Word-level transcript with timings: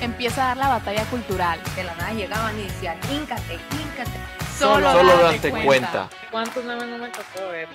Empieza 0.00 0.44
a 0.44 0.48
dar 0.48 0.56
la 0.56 0.68
batalla 0.68 1.04
cultural. 1.10 1.60
De 1.76 1.84
la 1.84 1.94
nada 1.94 2.14
llegaban 2.14 2.58
y 2.58 2.62
decían, 2.62 2.98
híncate, 3.12 3.54
híncate. 3.54 4.18
Solo, 4.58 4.90
Solo 4.92 5.12
date 5.18 5.50
date 5.50 5.64
cuenta. 5.66 6.08
¿Cuántos 6.30 6.64
memes 6.64 6.88
no 6.88 6.96
me 6.96 7.08
tocó 7.10 7.48
ver? 7.50 7.68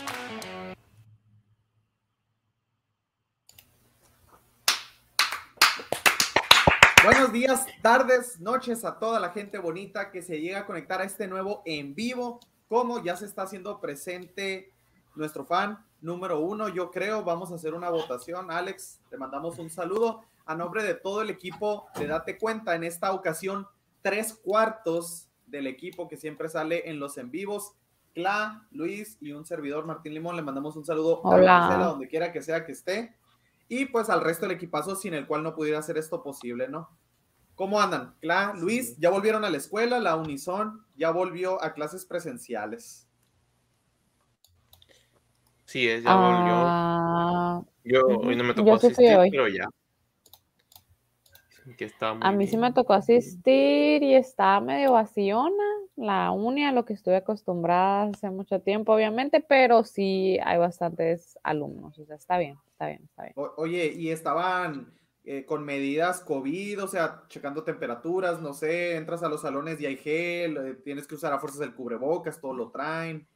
Buenos 7.04 7.32
días, 7.32 7.68
tardes, 7.84 8.40
noches 8.40 8.84
a 8.86 8.98
toda 8.98 9.20
la 9.20 9.30
gente 9.30 9.60
bonita 9.60 10.10
que 10.10 10.24
se 10.24 10.42
llega 10.42 10.62
a 10.62 10.66
conectar 10.66 11.02
a 11.02 11.04
este 11.04 11.28
nuevo 11.28 11.62
en 11.64 11.94
vivo. 11.94 12.40
Como 12.68 13.04
ya 13.04 13.16
se 13.16 13.26
está 13.26 13.44
haciendo 13.44 13.80
presente 13.80 14.74
nuestro 15.14 15.46
fan 15.46 15.86
número 16.02 16.40
uno, 16.40 16.70
yo 16.70 16.90
creo, 16.90 17.24
vamos 17.24 17.52
a 17.52 17.56
hacer 17.56 17.76
una 17.76 17.92
votación. 17.92 18.50
Alex, 18.50 19.00
te 19.12 19.18
mandamos 19.18 19.60
un 19.60 19.70
saludo 19.70 20.24
a 20.46 20.56
nombre 20.56 20.84
de 20.84 20.96
todo 20.96 21.22
el 21.22 21.30
equipo 21.30 21.88
de 21.96 22.08
Date 22.08 22.38
Cuenta. 22.38 22.76
En 22.76 22.84
esta 22.84 23.12
ocasión, 23.14 23.68
tres 24.02 24.34
cuartos 24.34 25.28
del 25.48 25.68
equipo 25.68 26.08
que 26.08 26.18
siempre 26.18 26.50
sale 26.50 26.90
en 26.90 27.00
los 27.00 27.18
en 27.18 27.32
vivos. 27.32 27.74
Cla, 28.14 28.66
Luis 28.72 29.18
y 29.20 29.34
un 29.34 29.46
servidor, 29.46 29.86
Martín 29.86 30.14
Limón, 30.14 30.36
le 30.36 30.42
mandamos 30.42 30.76
un 30.78 30.86
saludo 30.86 31.22
Hola. 31.24 31.58
a 31.58 31.60
Marcela, 31.62 31.86
donde 31.88 32.08
quiera 32.08 32.32
que 32.32 32.42
sea 32.42 32.66
que 32.66 32.72
esté. 32.72 33.16
Y 33.68 33.86
pues 33.88 34.10
al 34.10 34.22
resto 34.22 34.46
del 34.48 34.56
equipazo 34.56 34.96
sin 34.96 35.14
el 35.16 35.28
cual 35.28 35.44
no 35.44 35.54
pudiera 35.56 35.80
hacer 35.80 35.98
esto 35.98 36.24
posible, 36.24 36.68
¿no? 36.70 36.90
¿Cómo 37.56 37.82
andan? 37.82 38.16
Cla, 38.22 38.54
Luis, 38.56 38.98
ya 38.98 39.10
volvieron 39.10 39.44
a 39.44 39.50
la 39.50 39.58
escuela, 39.58 40.00
la 40.00 40.16
Unison 40.16 40.86
ya 40.96 41.10
volvió 41.10 41.62
a 41.64 41.74
clases 41.74 42.06
presenciales. 42.06 43.08
Sí, 45.66 45.88
es, 45.90 46.04
ya 46.04 46.16
volvió. 46.16 46.54
Ah, 46.56 47.62
Yo 47.84 48.02
hoy 48.06 48.36
no 48.36 48.44
me 48.44 48.50
Yo 48.50 48.56
tocó 48.56 48.78
sí 48.78 48.94
fui 48.94 49.08
asistir, 49.08 49.18
hoy. 49.18 49.32
pero 49.32 49.48
ya. 49.48 49.68
Que 51.78 51.86
muy 52.02 52.18
a 52.22 52.32
mí 52.32 52.48
sí 52.48 52.58
me 52.58 52.72
tocó 52.74 52.94
asistir 52.94 54.04
y 54.04 54.14
estaba 54.16 54.60
medio 54.60 54.92
vacíona 54.94 55.64
la 55.96 56.32
uni 56.32 56.64
a 56.66 56.72
lo 56.72 56.86
que 56.86 56.94
estuve 56.94 57.16
acostumbrada 57.16 58.04
hace 58.04 58.30
mucho 58.30 58.62
tiempo, 58.62 58.94
obviamente, 58.94 59.40
pero 59.42 59.84
sí 59.84 60.38
hay 60.44 60.58
bastantes 60.58 61.40
alumnos, 61.44 61.98
o 61.98 62.06
sea, 62.06 62.16
está 62.16 62.38
bien, 62.38 62.58
está 62.72 62.88
bien, 62.88 63.02
está 63.04 63.24
bien. 63.24 63.34
O- 63.38 63.54
oye, 63.58 63.94
y 63.96 64.10
estaban 64.12 64.94
eh, 65.24 65.46
con 65.46 65.64
medidas 65.64 66.20
COVID, 66.22 66.84
o 66.84 66.88
sea, 66.88 67.24
checando 67.30 67.64
temperaturas, 67.64 68.42
no 68.42 68.54
sé, 68.54 68.96
entras 68.98 69.24
a 69.24 69.30
los 69.30 69.42
salones 69.42 69.80
y 69.82 69.86
hay 69.86 69.98
gel, 69.98 70.58
eh, 70.58 70.74
tienes 70.84 71.08
que 71.08 71.16
usar 71.16 71.34
a 71.34 71.40
fuerzas 71.40 71.62
el 71.62 71.74
cubrebocas, 71.74 72.40
todo 72.40 72.54
lo 72.54 72.70
traen. 72.70 73.28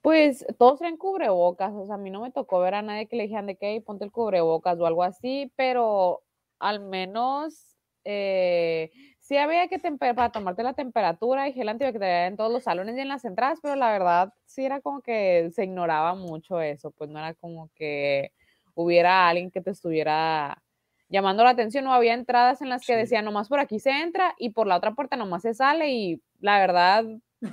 Pues 0.00 0.46
todos 0.58 0.78
traen 0.78 0.96
cubrebocas, 0.96 1.72
o 1.74 1.84
sea, 1.84 1.96
a 1.96 1.98
mí 1.98 2.10
no 2.10 2.22
me 2.22 2.30
tocó 2.30 2.60
ver 2.60 2.74
a 2.74 2.82
nadie 2.82 3.08
que 3.08 3.16
le 3.16 3.24
dijeran 3.24 3.46
de 3.46 3.56
que 3.56 3.70
"Ey, 3.72 3.80
ponte 3.80 4.04
el 4.04 4.12
cubrebocas 4.12 4.78
o 4.80 4.86
algo 4.86 5.02
así, 5.02 5.52
pero 5.56 6.22
al 6.58 6.80
menos 6.80 7.76
eh, 8.04 8.90
sí 9.20 9.36
había 9.36 9.68
que 9.68 9.78
para 9.78 10.30
tomarte 10.30 10.62
la 10.62 10.72
temperatura 10.72 11.48
y 11.48 11.52
gel 11.52 11.68
antibacterial 11.68 12.28
en 12.28 12.36
todos 12.36 12.50
los 12.52 12.62
salones 12.62 12.96
y 12.96 13.00
en 13.00 13.08
las 13.08 13.24
entradas, 13.24 13.58
pero 13.62 13.76
la 13.76 13.92
verdad 13.92 14.32
sí 14.46 14.64
era 14.64 14.80
como 14.80 15.02
que 15.02 15.50
se 15.52 15.64
ignoraba 15.64 16.14
mucho 16.14 16.60
eso, 16.60 16.90
pues 16.92 17.10
no 17.10 17.18
era 17.18 17.34
como 17.34 17.70
que 17.74 18.32
hubiera 18.74 19.28
alguien 19.28 19.50
que 19.50 19.60
te 19.60 19.70
estuviera 19.70 20.62
llamando 21.10 21.44
la 21.44 21.50
atención, 21.50 21.84
no 21.84 21.92
había 21.92 22.14
entradas 22.14 22.62
en 22.62 22.68
las 22.68 22.86
que 22.86 22.94
Sí. 22.94 22.98
decían 23.00 23.24
nomás 23.24 23.48
por 23.48 23.60
aquí 23.60 23.78
se 23.78 23.90
entra 23.90 24.34
y 24.38 24.50
por 24.50 24.66
la 24.66 24.76
otra 24.76 24.92
puerta 24.92 25.16
nomás 25.16 25.42
se 25.42 25.54
sale 25.54 25.90
y 25.90 26.22
la 26.40 26.58
verdad 26.60 27.04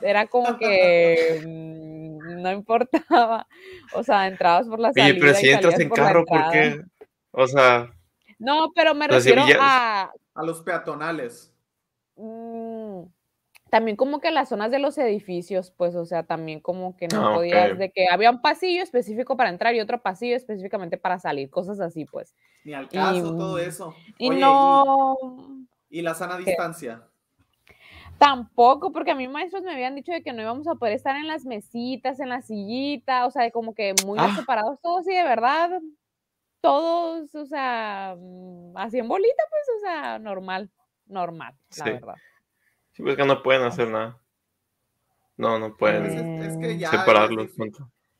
era 0.01 0.27
como 0.27 0.57
que 0.57 1.41
mm, 1.43 2.41
no 2.41 2.51
importaba, 2.51 3.47
o 3.93 4.03
sea, 4.03 4.27
entrabas 4.27 4.67
por 4.67 4.79
la 4.79 4.89
Oye, 4.89 5.01
salida 5.03 5.19
pero 5.19 5.31
y 5.31 5.35
si 5.35 5.49
entras 5.49 5.79
en 5.79 5.89
por 5.89 5.97
carro, 5.97 6.25
¿por 6.25 6.51
qué? 6.51 6.81
O 7.31 7.47
sea, 7.47 7.94
No, 8.39 8.71
pero 8.75 8.93
me 8.93 9.07
Las 9.07 9.25
refiero 9.25 9.43
a 9.61 10.11
A 10.35 10.43
los 10.43 10.61
peatonales. 10.61 11.53
mm, 12.17 13.03
también 13.69 13.97
como 13.97 14.19
que 14.21 14.31
las 14.31 14.49
zonas 14.49 14.71
de 14.71 14.79
los 14.79 14.97
edificios, 14.97 15.71
pues, 15.71 15.95
o 15.95 16.05
sea, 16.05 16.23
también 16.23 16.59
como 16.61 16.95
que 16.95 17.07
no 17.07 17.31
Ah, 17.31 17.35
podías, 17.35 17.77
de 17.77 17.91
que 17.91 18.07
había 18.09 18.29
un 18.31 18.41
pasillo 18.41 18.83
específico 18.83 19.35
para 19.35 19.49
entrar 19.49 19.73
y 19.75 19.81
otro 19.81 20.01
pasillo 20.01 20.35
específicamente 20.35 20.97
para 20.97 21.19
salir, 21.19 21.49
cosas 21.49 21.79
así, 21.79 22.05
pues. 22.05 22.35
Ni 22.63 22.73
al 22.73 22.87
caso, 22.89 23.33
Y, 23.33 23.37
todo 23.37 23.57
eso. 23.59 23.95
Y 24.17 24.29
Oye, 24.29 24.39
no, 24.39 24.85
y, 25.89 25.99
y 25.99 26.01
la 26.01 26.13
sana 26.13 26.37
¿Qué? 26.37 26.45
distancia. 26.45 27.03
Tampoco, 28.17 28.91
porque 28.93 29.11
a 29.11 29.15
mí 29.15 29.27
maestros 29.27 29.63
me 29.63 29.73
habían 29.73 29.95
dicho 29.95 30.11
de 30.13 30.23
que 30.23 30.31
no 30.31 30.41
íbamos 30.41 30.67
a 30.67 30.75
poder 30.75 30.93
estar 30.93 31.17
en 31.17 31.27
las 31.27 31.43
mesitas, 31.45 32.19
en 32.21 32.29
la 32.29 32.41
sillita, 32.41 33.25
o 33.25 33.31
sea, 33.31 33.51
como 33.51 33.73
que 33.75 33.93
muy 34.05 34.17
Ah. 34.19 34.33
separados 34.37 34.79
todos 34.81 35.05
y 35.07 35.13
de 35.13 35.23
verdad, 35.23 35.81
todos, 36.65 37.35
o 37.35 37.45
sea, 37.45 38.15
mm, 38.17 38.75
así 38.77 38.97
en 38.97 39.07
bolita, 39.07 39.43
pues, 39.49 39.63
o 39.77 39.79
sea, 39.81 40.19
normal, 40.19 40.71
normal, 41.05 41.53
la 41.77 41.85
Sí. 41.85 41.91
verdad. 41.91 42.15
sí, 42.93 43.03
pues 43.03 43.15
que 43.15 43.25
no 43.25 43.43
pueden 43.43 43.63
hacer 43.63 43.89
nada. 43.89 44.17
No, 45.37 45.59
no 45.59 45.75
pueden 45.75 46.05
es, 46.05 46.47
es 46.51 46.57
que 46.57 46.77
ya 46.77 46.89
separarlos. 46.91 47.51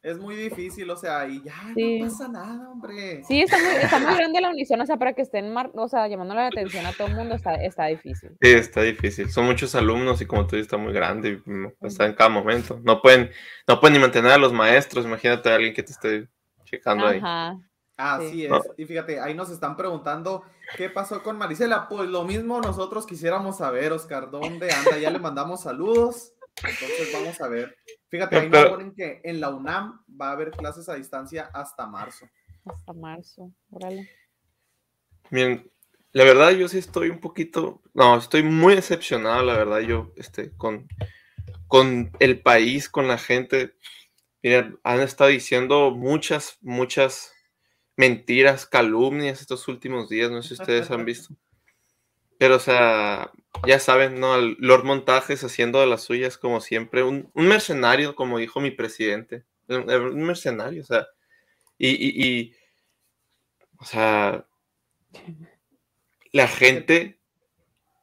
es, 0.03 0.19
muy 0.19 0.35
difícil, 0.35 0.89
o 0.91 0.97
sea, 0.97 1.25
y 1.28 1.41
ya 1.41 1.53
Sí. 1.73 2.00
no 2.00 2.06
pasa 2.06 2.28
nada, 2.28 2.69
hombre. 2.69 3.23
Sí, 3.23 3.41
está 3.41 3.57
muy, 3.57 3.67
está 3.81 4.00
muy 4.00 4.16
grande 4.28 4.41
la 4.41 4.50
unición, 4.50 4.81
o 4.81 4.85
sea, 4.85 4.97
para 4.97 5.13
que 5.13 5.22
estén, 5.23 5.51
mar- 5.51 5.72
o 5.73 5.88
sea, 5.88 6.07
llamándole 6.07 6.41
la 6.41 6.47
atención 6.47 6.85
a 6.85 6.91
todo 6.91 7.07
el 7.07 7.16
mundo 7.16 7.33
está, 7.35 7.56
está 7.56 7.85
difícil. 7.85 8.31
Sí, 8.41 8.50
está 8.51 8.81
difícil. 8.81 9.29
Son 9.31 9.45
muchos 9.45 9.73
alumnos 9.75 10.22
y 10.22 10.25
como 10.27 10.45
tú 10.45 10.56
dices, 10.57 10.67
está 10.67 10.77
muy 10.77 10.94
grande 10.94 11.29
y 11.45 11.50
mm, 11.50 11.73
está 11.81 12.06
en 12.06 12.13
cada 12.13 12.29
momento. 12.29 12.79
No 12.83 13.01
pueden, 13.01 13.31
no 13.67 13.79
pueden 13.79 13.94
ni 13.94 14.00
mantener 14.00 14.33
a 14.33 14.38
los 14.38 14.51
maestros. 14.53 15.06
Imagínate 15.06 15.50
a 15.50 15.56
alguien 15.56 15.73
que 15.73 15.83
te 15.83 15.94
esté 15.94 16.27
checando 16.66 17.07
ahí. 17.07 17.22
Así 17.97 18.29
Sí. 18.29 18.45
es. 18.45 18.51
Y 18.78 18.85
fíjate, 18.85 19.19
ahí 19.19 19.33
nos 19.33 19.50
están 19.50 19.78
preguntando 19.78 20.44
qué 20.75 20.89
pasó 20.89 21.23
con 21.23 21.38
Marisela. 21.38 21.88
Pues 21.88 22.09
lo 22.09 22.23
mismo 22.23 22.59
nosotros 22.61 23.06
quisiéramos 23.06 23.57
saber, 23.57 23.91
Oscar, 23.94 24.29
¿dónde 24.31 24.72
anda? 24.72 24.97
Ya 24.97 25.09
le 25.09 25.19
mandamos 25.19 25.61
saludos. 25.61 26.33
Entonces 26.57 27.11
vamos 27.13 27.39
a 27.41 27.47
ver. 27.47 27.78
Fíjate, 28.09 28.38
ahí 28.38 28.50
nos 28.50 28.66
ponen 28.66 28.94
que 28.94 29.22
en 29.23 29.39
la 29.41 29.50
UNAM 29.50 30.03
va 30.19 30.29
a 30.29 30.31
haber 30.33 30.51
clases 30.51 30.88
a 30.89 30.95
distancia 30.95 31.50
hasta 31.53 31.85
marzo. 31.85 32.29
Hasta 32.66 32.94
marzo, 32.94 33.51
órale. 33.72 34.09
Miren, 35.29 35.69
la 36.12 36.23
verdad 36.23 36.51
yo 36.51 36.67
sí 36.67 36.77
estoy 36.77 37.09
un 37.09 37.19
poquito, 37.19 37.81
no, 37.94 38.17
estoy 38.17 38.44
muy 38.44 38.75
decepcionado, 38.75 39.44
la 39.44 39.53
verdad, 39.57 39.79
yo, 39.79 40.13
este, 40.16 40.51
con, 40.56 40.88
con 41.67 42.12
el 42.19 42.41
país, 42.41 42.89
con 42.89 43.07
la 43.07 43.17
gente. 43.17 43.75
Miren, 44.41 44.79
han 44.83 45.01
estado 45.01 45.29
diciendo 45.29 45.91
muchas, 45.91 46.57
muchas 46.62 47.33
mentiras, 47.95 48.66
calumnias 48.66 49.41
estos 49.41 49.67
últimos 49.67 50.09
días, 50.09 50.31
no 50.31 50.41
sé 50.41 50.56
si 50.56 50.61
ustedes 50.61 50.91
han 50.91 51.06
visto. 51.06 51.33
Pero, 52.38 52.56
o 52.56 52.59
sea, 52.59 53.31
ya 53.66 53.79
saben, 53.79 54.19
¿no? 54.19 54.38
Lord 54.38 54.83
Montajes 54.83 55.44
haciendo 55.44 55.79
de 55.79 55.88
las 55.88 56.03
suyas 56.03 56.38
como 56.38 56.59
siempre, 56.59 57.03
un, 57.03 57.31
mercenario, 57.33 58.16
como 58.16 58.38
dijo 58.39 58.59
mi 58.59 58.72
presidente, 58.72 59.45
un, 59.67 60.23
mercenario, 60.23 60.81
o 60.81 60.85
sea, 60.85 61.07
y, 61.78 62.53
o 63.78 63.85
sea, 63.85 64.45
la 66.31 66.47
gente, 66.47 67.19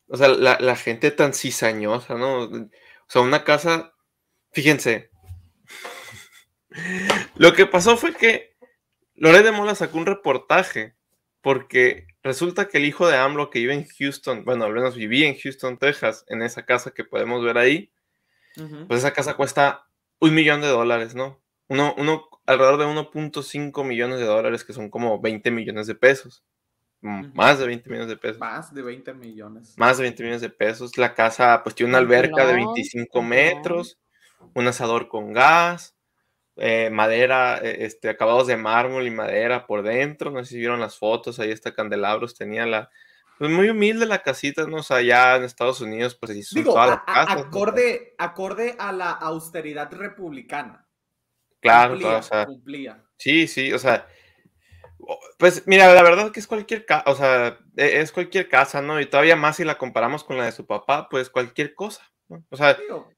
o 0.08 0.16
sea, 0.16 0.28
la, 0.28 0.58
la 0.60 0.76
gente 0.76 1.10
tan 1.10 1.34
cizañosa, 1.34 2.14
¿no? 2.14 2.44
O 2.44 2.68
sea, 3.08 3.22
una 3.22 3.44
casa, 3.44 3.94
fíjense, 4.52 5.10
lo 7.36 7.52
que 7.52 7.66
pasó 7.66 7.96
fue 7.98 8.14
que 8.14 8.51
Loret 9.22 9.44
de 9.44 9.52
Mola 9.52 9.76
sacó 9.76 9.98
un 9.98 10.06
reportaje 10.06 10.96
porque 11.42 12.08
resulta 12.24 12.66
que 12.66 12.78
el 12.78 12.86
hijo 12.86 13.06
de 13.06 13.16
AMLO 13.16 13.50
que 13.50 13.60
vive 13.60 13.72
en 13.74 13.86
Houston, 13.86 14.44
bueno, 14.44 14.64
al 14.64 14.72
menos 14.72 14.96
vivía 14.96 15.28
en 15.28 15.38
Houston, 15.38 15.78
Texas, 15.78 16.24
en 16.26 16.42
esa 16.42 16.64
casa 16.64 16.90
que 16.90 17.04
podemos 17.04 17.44
ver 17.44 17.56
ahí, 17.56 17.92
Ujú. 18.56 18.88
pues 18.88 18.98
esa 18.98 19.12
casa 19.12 19.34
cuesta 19.34 19.86
un 20.18 20.34
millón 20.34 20.60
de 20.60 20.66
dólares, 20.66 21.14
¿no? 21.14 21.40
Uno, 21.68 21.94
uno 21.98 22.28
alrededor 22.46 22.78
de 22.80 22.86
1.5 22.86 23.84
millones 23.84 24.18
de 24.18 24.24
dólares, 24.26 24.64
que 24.64 24.72
son 24.72 24.90
como 24.90 25.20
20 25.20 25.52
millones 25.52 25.86
de 25.86 25.94
pesos. 25.94 26.42
Mm, 27.00 27.20
Ujú. 27.26 27.30
Más 27.34 27.60
de 27.60 27.66
20 27.68 27.90
millones 27.90 28.08
de 28.08 28.16
pesos. 28.16 28.40
Más 28.40 28.74
de 28.74 28.82
20 28.82 29.14
millones. 29.14 29.74
Más 29.76 29.98
de 29.98 30.02
20 30.02 30.20
millones 30.24 30.42
de 30.42 30.50
pesos. 30.50 30.98
La 30.98 31.14
casa, 31.14 31.60
pues 31.62 31.76
tiene 31.76 31.90
una 31.90 31.98
alberca 31.98 32.42
de 32.44 32.54
Tranquilón, 32.54 32.74
25 32.74 33.20
tranquilón. 33.20 33.28
metros, 33.28 33.98
un 34.54 34.66
asador 34.66 35.06
con 35.06 35.32
gas, 35.32 35.94
eh, 36.56 36.90
madera, 36.90 37.58
eh, 37.62 37.78
este, 37.84 38.08
acabados 38.10 38.46
de 38.46 38.56
mármol 38.56 39.06
y 39.06 39.10
madera 39.10 39.66
por 39.66 39.82
dentro. 39.82 40.30
No 40.30 40.44
sé 40.44 40.50
si 40.50 40.58
vieron 40.58 40.80
las 40.80 40.98
fotos, 40.98 41.38
ahí 41.38 41.50
está 41.50 41.74
Candelabros, 41.74 42.34
tenía 42.34 42.66
la, 42.66 42.90
pues 43.38 43.50
muy 43.50 43.68
humilde 43.70 44.06
la 44.06 44.22
casita, 44.22 44.66
¿no? 44.66 44.76
O 44.78 44.82
sea, 44.82 44.98
allá 44.98 45.36
en 45.36 45.44
Estados 45.44 45.80
Unidos, 45.80 46.14
pues 46.14 46.36
hizo 46.36 46.54
Digo, 46.54 46.74
todas 46.74 46.88
a- 46.88 46.90
las 46.90 47.00
a- 47.00 47.04
casas. 47.26 47.36
¿no? 47.36 47.42
acorde, 47.48 48.14
acorde 48.18 48.76
a 48.78 48.92
la 48.92 49.10
austeridad 49.10 49.90
republicana. 49.92 50.86
Claro, 51.60 51.90
cumplía, 51.94 52.08
todo, 52.10 52.18
o 52.18 52.22
sea, 52.22 52.46
cumplía. 52.46 53.04
Sí, 53.18 53.46
sí, 53.48 53.72
o 53.72 53.78
sea, 53.78 54.06
pues 55.38 55.66
mira, 55.66 55.92
la 55.92 56.02
verdad 56.02 56.30
que 56.30 56.40
es 56.40 56.46
cualquier 56.46 56.84
casa, 56.86 57.04
o 57.06 57.14
sea, 57.14 57.58
e- 57.76 58.00
es 58.00 58.12
cualquier 58.12 58.48
casa, 58.48 58.80
¿no? 58.82 59.00
Y 59.00 59.06
todavía 59.06 59.36
más 59.36 59.56
si 59.56 59.64
la 59.64 59.78
comparamos 59.78 60.22
con 60.24 60.38
la 60.38 60.44
de 60.44 60.52
su 60.52 60.66
papá, 60.66 61.08
pues 61.08 61.30
cualquier 61.30 61.74
cosa, 61.74 62.02
¿no? 62.28 62.44
O 62.50 62.56
sea, 62.56 62.74
Digo, 62.74 63.10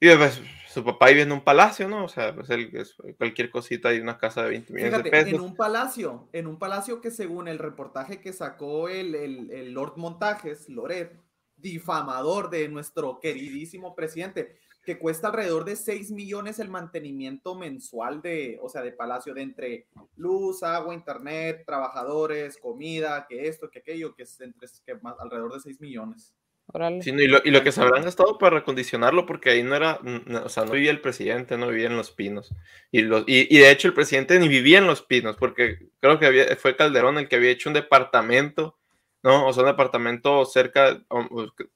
y, 0.00 0.14
pues, 0.16 0.40
su 0.72 0.84
papá 0.84 1.08
vive 1.08 1.22
en 1.22 1.32
un 1.32 1.42
palacio, 1.44 1.88
¿no? 1.88 2.04
O 2.04 2.08
sea, 2.08 2.34
pues 2.34 2.48
es 2.50 2.96
cualquier 3.18 3.50
cosita 3.50 3.92
y 3.92 3.98
una 4.00 4.18
casa 4.18 4.42
de 4.44 4.50
20 4.50 4.72
millones 4.72 4.92
Fíjate, 4.94 5.10
de 5.10 5.24
pesos. 5.24 5.32
en 5.34 5.40
un 5.40 5.54
palacio, 5.56 6.28
en 6.32 6.46
un 6.46 6.58
palacio 6.58 7.00
que 7.00 7.10
según 7.10 7.48
el 7.48 7.58
reportaje 7.58 8.20
que 8.20 8.32
sacó 8.32 8.88
el, 8.88 9.14
el- 9.14 9.50
el 9.50 9.72
Lord 9.72 9.94
Montajes, 9.96 10.68
Loret, 10.68 11.18
difamador 11.56 12.50
de 12.50 12.68
nuestro 12.68 13.20
queridísimo 13.20 13.94
presidente, 13.94 14.56
que 14.84 14.98
cuesta 14.98 15.28
alrededor 15.28 15.64
de 15.64 15.76
6 15.76 16.10
millones 16.10 16.58
el 16.58 16.68
mantenimiento 16.68 17.54
mensual 17.54 18.20
de, 18.20 18.58
o 18.60 18.68
sea, 18.68 18.82
de 18.82 18.90
palacio, 18.90 19.32
de 19.32 19.42
entre 19.42 19.86
luz, 20.16 20.64
agua, 20.64 20.92
internet, 20.92 21.62
trabajadores, 21.64 22.58
comida, 22.58 23.24
que 23.28 23.46
esto, 23.46 23.70
que 23.70 23.78
aquello, 23.78 24.12
que 24.16 24.24
es 24.24 24.40
entre 24.40 24.66
que 24.84 24.94
más, 24.96 25.14
alrededor 25.20 25.54
de 25.54 25.60
6 25.60 25.80
millones. 25.80 26.34
Órale. 26.66 27.02
Sí, 27.02 27.12
no, 27.12 27.20
y, 27.20 27.26
lo, 27.26 27.40
y 27.44 27.50
lo 27.50 27.62
que 27.62 27.72
se 27.72 27.80
habrán 27.82 28.04
gastado 28.04 28.38
para 28.38 28.58
recondicionarlo, 28.58 29.26
porque 29.26 29.50
ahí 29.50 29.62
no 29.62 29.74
era, 29.74 29.98
no, 30.02 30.44
o 30.44 30.48
sea, 30.48 30.64
no 30.64 30.72
vivía 30.72 30.90
el 30.90 31.00
presidente, 31.00 31.58
no 31.58 31.68
vivía 31.68 31.86
en 31.86 31.96
Los 31.96 32.12
Pinos. 32.12 32.54
Y, 32.90 33.02
los, 33.02 33.24
y, 33.26 33.54
y 33.54 33.58
de 33.58 33.70
hecho 33.70 33.88
el 33.88 33.94
presidente 33.94 34.38
ni 34.38 34.48
vivía 34.48 34.78
en 34.78 34.86
Los 34.86 35.02
Pinos, 35.02 35.36
porque 35.36 35.78
creo 36.00 36.18
que 36.18 36.26
había, 36.26 36.56
fue 36.56 36.76
Calderón 36.76 37.18
el 37.18 37.28
que 37.28 37.36
había 37.36 37.50
hecho 37.50 37.68
un 37.68 37.74
departamento, 37.74 38.78
¿no? 39.22 39.46
O 39.46 39.52
sea, 39.52 39.64
un 39.64 39.70
departamento 39.70 40.44
cerca, 40.46 41.02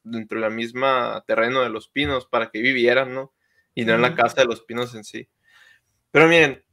dentro 0.02 0.38
de 0.38 0.42
la 0.42 0.50
misma 0.50 1.22
terreno 1.26 1.62
de 1.62 1.68
Los 1.70 1.88
Pinos, 1.88 2.26
para 2.26 2.50
que 2.50 2.60
vivieran, 2.60 3.12
¿no? 3.12 3.32
Y 3.74 3.84
no 3.84 3.94
en 3.94 4.02
la 4.02 4.14
casa 4.14 4.40
de 4.40 4.46
Los 4.46 4.62
Pinos 4.62 4.94
en 4.94 5.04
sí. 5.04 5.28
Pero 6.10 6.28
miren, 6.28 6.64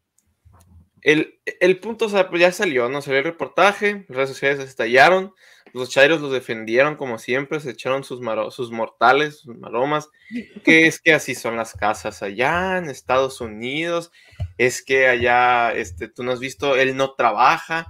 el, 1.04 1.40
el 1.60 1.80
punto, 1.80 2.06
o 2.06 2.10
sea, 2.10 2.30
pues 2.30 2.42
ya 2.42 2.52
salió, 2.52 2.90
¿no? 2.90 3.02
Salió 3.02 3.20
el 3.20 3.26
reportaje, 3.26 4.06
las 4.08 4.16
redes 4.18 4.30
sociales 4.30 4.60
estallaron, 4.60 5.34
los 5.74 5.90
chairos 5.90 6.22
los 6.22 6.32
defendieron 6.32 6.96
como 6.96 7.18
siempre, 7.18 7.60
se 7.60 7.72
echaron 7.72 8.04
sus, 8.04 8.22
maro- 8.22 8.52
sus 8.52 8.72
mortales, 8.72 9.40
sus 9.40 9.58
maromas, 9.58 10.10
que 10.64 10.88
es 10.88 11.00
que 11.02 11.14
así 11.14 11.36
son 11.36 11.58
las 11.58 11.74
casas 11.74 12.24
allá 12.24 12.78
en 12.78 12.90
Estados 12.90 13.42
Unidos, 13.42 14.12
es 14.58 14.84
que 14.84 15.08
allá, 15.08 15.74
este, 15.74 16.08
tú 16.08 16.24
no 16.24 16.32
has 16.32 16.40
visto, 16.40 16.76
él 16.76 16.96
no 16.96 17.14
trabaja, 17.16 17.88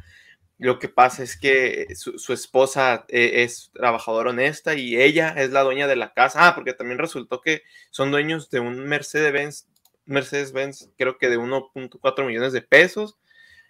lo 0.59 0.79
que 0.79 0.87
pasa 0.87 1.23
es 1.23 1.37
que 1.37 1.87
su, 1.95 2.17
su 2.19 2.31
esposa 2.31 3.05
eh, 3.09 3.43
es 3.43 3.71
trabajadora 3.73 4.29
honesta 4.29 4.75
y 4.75 4.95
ella 5.01 5.33
es 5.37 5.49
la 5.51 5.61
dueña 5.63 5.87
de 5.87 5.95
la 5.97 6.13
casa, 6.13 6.47
ah, 6.47 6.55
porque 6.55 6.73
también 6.73 6.99
resultó 6.99 7.41
que 7.41 7.63
son 7.91 8.11
dueños 8.11 8.49
de 8.49 8.59
un 8.61 8.85
Mercedes-Benz, 8.87 9.67
Mercedes-Benz, 10.05 10.91
creo 10.97 11.17
que 11.17 11.29
de 11.29 11.37
1.4 11.37 12.25
millones 12.25 12.53
de 12.53 12.61
pesos, 12.61 13.17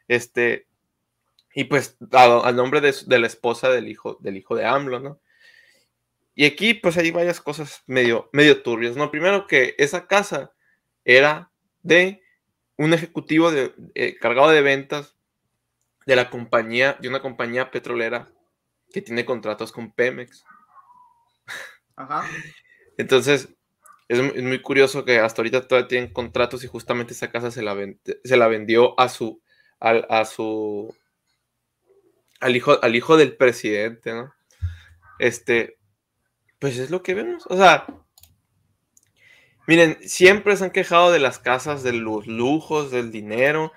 este, 0.08 0.68
y 1.54 1.66
pues 1.66 1.98
al 2.12 2.56
nombre 2.56 2.82
de, 2.82 2.94
de 3.06 3.20
la 3.20 3.28
esposa 3.28 3.70
del 3.70 3.88
hijo, 3.88 4.18
del 4.22 4.38
hijo 4.38 4.56
de 4.56 4.66
AMLO, 4.66 5.00
¿no? 5.00 5.20
Y 6.36 6.46
aquí 6.46 6.74
pues 6.74 6.98
hay 6.98 7.12
varias 7.12 7.42
cosas 7.42 7.84
medio, 7.86 8.30
medio 8.34 8.64
turbias, 8.64 8.96
¿no? 8.96 9.12
Primero 9.12 9.46
que 9.46 9.76
esa 9.78 10.08
casa 10.08 10.52
era 11.06 11.52
de 11.84 12.24
un 12.78 12.94
ejecutivo 12.94 13.52
de, 13.52 13.74
eh, 13.94 14.18
cargado 14.20 14.50
de 14.50 14.62
ventas 14.62 15.16
de 16.06 16.16
la 16.16 16.30
compañía, 16.30 16.98
de 17.00 17.08
una 17.08 17.22
compañía 17.22 17.70
petrolera 17.70 18.30
que 18.92 19.02
tiene 19.02 19.26
contratos 19.26 19.72
con 19.72 19.92
Pemex. 19.92 20.44
Ajá. 21.96 22.28
Entonces, 22.98 23.50
es, 24.08 24.22
mu- 24.22 24.32
es 24.36 24.44
muy 24.44 24.62
curioso 24.62 25.06
que 25.06 25.20
hasta 25.20 25.42
ahorita 25.42 25.68
todavía 25.68 25.88
tienen 25.88 26.14
contratos 26.14 26.64
y 26.64 26.68
justamente 26.68 27.14
esa 27.14 27.32
casa 27.32 27.52
se 27.52 27.62
la, 27.62 27.76
se 28.24 28.38
la 28.38 28.48
vendió 28.48 29.00
a 29.00 29.10
su, 29.10 29.42
al, 29.80 30.06
a 30.10 30.26
su, 30.26 30.96
al 32.40 32.56
hijo, 32.56 32.82
al 32.84 32.96
hijo 32.96 33.18
del 33.18 33.36
presidente, 33.36 34.14
¿no? 34.14 34.34
Este, 35.20 35.78
pues 36.60 36.78
es 36.78 36.92
lo 36.92 37.04
que 37.04 37.14
vemos. 37.16 37.46
O 37.50 37.58
sea, 37.58 37.86
miren, 39.68 39.98
siempre 40.08 40.56
se 40.58 40.66
han 40.66 40.72
quejado 40.72 41.12
de 41.12 41.20
las 41.20 41.40
casas, 41.40 41.84
de 41.84 41.94
los 41.94 42.28
lujos, 42.28 42.92
del 42.92 43.12
dinero. 43.12 43.72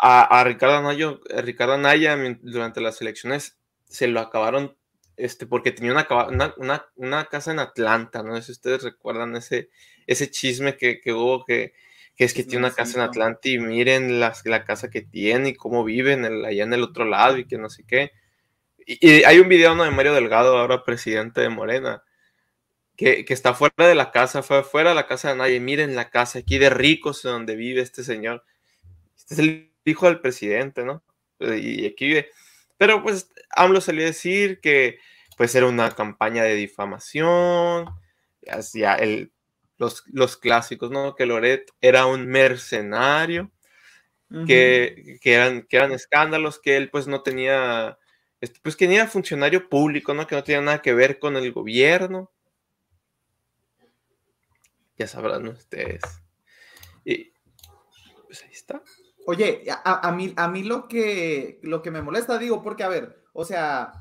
A, 0.00 0.42
Ricardo 0.44 0.76
Anaya, 0.76 1.18
a 1.36 1.40
Ricardo 1.42 1.74
Anaya 1.74 2.16
durante 2.42 2.80
las 2.80 3.00
elecciones 3.00 3.58
se 3.86 4.08
lo 4.08 4.20
acabaron 4.20 4.76
este, 5.16 5.46
porque 5.46 5.72
tenía 5.72 5.92
una, 5.92 6.06
una, 6.28 6.54
una- 6.58 6.86
una 6.96 7.24
casa 7.26 7.52
en 7.52 7.58
Atlanta, 7.60 8.22
no 8.22 8.36
sé 8.36 8.42
si 8.42 8.52
ustedes 8.52 8.82
recuerdan 8.82 9.36
ese, 9.36 9.70
ese 10.06 10.30
chisme 10.30 10.76
que, 10.76 11.00
que 11.00 11.12
hubo, 11.12 11.44
que, 11.44 11.74
que 12.16 12.24
es 12.24 12.34
que 12.34 12.44
tiene 12.44 12.66
una 12.66 12.74
casa 12.74 12.98
en. 12.98 13.04
Atlanta 13.04 13.48
y 13.48 13.58
miren 13.58 14.20
las, 14.20 14.44
la 14.46 14.64
casa 14.64 14.90
que 14.90 15.02
tiene 15.02 15.50
y 15.50 15.54
cómo 15.54 15.84
vive 15.84 16.12
en 16.14 16.24
el- 16.24 16.44
allá 16.44 16.64
en 16.64 16.72
el 16.74 16.82
otro 16.82 17.04
lado 17.04 17.38
y 17.38 17.46
que 17.46 17.58
no 17.58 17.70
sé 17.70 17.84
qué. 17.86 18.12
Y, 18.86 19.06
y 19.20 19.24
hay 19.24 19.38
un 19.40 19.48
video 19.48 19.74
¿no? 19.74 19.84
de 19.84 19.90
Mario 19.92 20.14
Delgado, 20.14 20.58
ahora 20.58 20.84
presidente 20.84 21.40
de 21.42 21.48
Morena, 21.50 22.02
que, 22.96 23.24
que 23.24 23.34
está 23.34 23.54
fuera 23.54 23.86
de 23.88 23.94
la 23.94 24.10
casa, 24.12 24.42
fue 24.42 24.62
fuera 24.64 24.90
de 24.90 24.96
la 24.96 25.06
casa 25.06 25.30
de 25.30 25.36
nadie. 25.36 25.60
Miren 25.60 25.96
la 25.96 26.10
casa 26.10 26.40
aquí 26.40 26.58
de 26.58 26.70
ricos 26.70 27.22
donde 27.22 27.56
vive 27.56 27.80
este 27.82 28.04
señor. 28.04 28.44
Este 29.16 29.34
es 29.34 29.40
el 29.40 29.72
hijo 29.84 30.06
del 30.06 30.20
presidente, 30.20 30.84
¿no? 30.84 31.04
Y 31.40 31.86
aquí 31.86 32.06
vive. 32.08 32.30
Pero 32.82 33.00
pues 33.00 33.30
AMLO 33.50 33.80
salió 33.80 34.02
a 34.02 34.06
decir 34.06 34.60
que 34.60 34.98
pues 35.36 35.54
era 35.54 35.68
una 35.68 35.94
campaña 35.94 36.42
de 36.42 36.56
difamación, 36.56 37.86
hacia 38.48 38.96
el, 38.96 39.30
los, 39.78 40.02
los 40.08 40.36
clásicos, 40.36 40.90
¿no? 40.90 41.14
Que 41.14 41.24
Loret 41.24 41.70
era 41.80 42.06
un 42.06 42.26
mercenario, 42.26 43.52
que, 44.48 45.20
que 45.20 45.32
eran, 45.32 45.62
que 45.62 45.76
eran 45.76 45.92
escándalos, 45.92 46.58
que 46.58 46.76
él 46.76 46.90
pues 46.90 47.06
no 47.06 47.22
tenía, 47.22 48.00
este, 48.40 48.58
pues 48.60 48.74
que 48.74 48.88
ni 48.88 48.96
era 48.96 49.06
funcionario 49.06 49.68
público, 49.68 50.12
¿no? 50.12 50.26
Que 50.26 50.34
no 50.34 50.42
tenía 50.42 50.60
nada 50.60 50.82
que 50.82 50.92
ver 50.92 51.20
con 51.20 51.36
el 51.36 51.52
gobierno. 51.52 52.32
Ya 54.96 55.06
sabrán 55.06 55.46
ustedes. 55.46 56.02
Y 57.04 57.32
pues 58.26 58.42
ahí 58.42 58.50
está. 58.50 58.82
Oye, 59.26 59.64
a, 59.70 60.08
a 60.08 60.12
mí, 60.12 60.32
a 60.36 60.48
mí 60.48 60.64
lo 60.64 60.88
que, 60.88 61.60
lo 61.62 61.80
que 61.82 61.90
me 61.90 62.02
molesta, 62.02 62.38
digo, 62.38 62.62
porque 62.62 62.82
a 62.82 62.88
ver, 62.88 63.22
o 63.32 63.44
sea, 63.44 63.92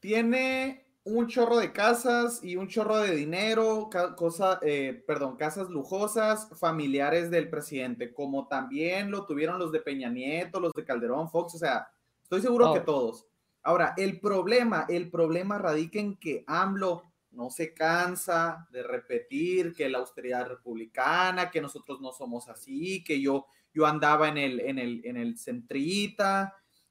tiene 0.00 0.86
un 1.04 1.26
chorro 1.26 1.56
de 1.56 1.72
casas 1.72 2.42
y 2.44 2.56
un 2.56 2.68
chorro 2.68 2.98
de 2.98 3.16
dinero, 3.16 3.90
cosa, 4.16 4.60
eh, 4.62 5.02
perdón, 5.06 5.36
casas 5.36 5.68
lujosas, 5.68 6.48
familiares 6.58 7.30
del 7.30 7.50
presidente, 7.50 8.12
como 8.14 8.46
también 8.46 9.10
lo 9.10 9.26
tuvieron 9.26 9.58
los 9.58 9.72
de 9.72 9.80
Peña 9.80 10.08
Nieto, 10.08 10.60
los 10.60 10.72
de 10.72 10.84
Calderón, 10.84 11.28
Fox, 11.28 11.56
o 11.56 11.58
sea, 11.58 11.88
estoy 12.22 12.40
seguro 12.40 12.72
que 12.72 12.80
Oh. 12.80 12.84
todos. 12.84 13.26
Ahora, 13.64 13.94
el 13.96 14.20
problema, 14.20 14.86
el 14.88 15.10
problema 15.10 15.58
radica 15.58 15.98
en 15.98 16.16
que 16.16 16.44
AMLO 16.46 17.12
no 17.32 17.50
se 17.50 17.74
cansa 17.74 18.68
de 18.70 18.82
repetir 18.82 19.74
que 19.74 19.88
la 19.88 19.98
austeridad 19.98 20.46
republicana, 20.46 21.50
que 21.50 21.60
nosotros 21.60 22.00
no 22.00 22.12
somos 22.12 22.48
así, 22.48 23.02
que 23.02 23.20
yo, 23.20 23.46
yo 23.72 23.86
andaba 23.86 24.28
en 24.28 24.38
el, 24.38 24.60
en 24.60 24.78
el, 24.78 25.00
en 25.04 25.16
el 25.16 25.36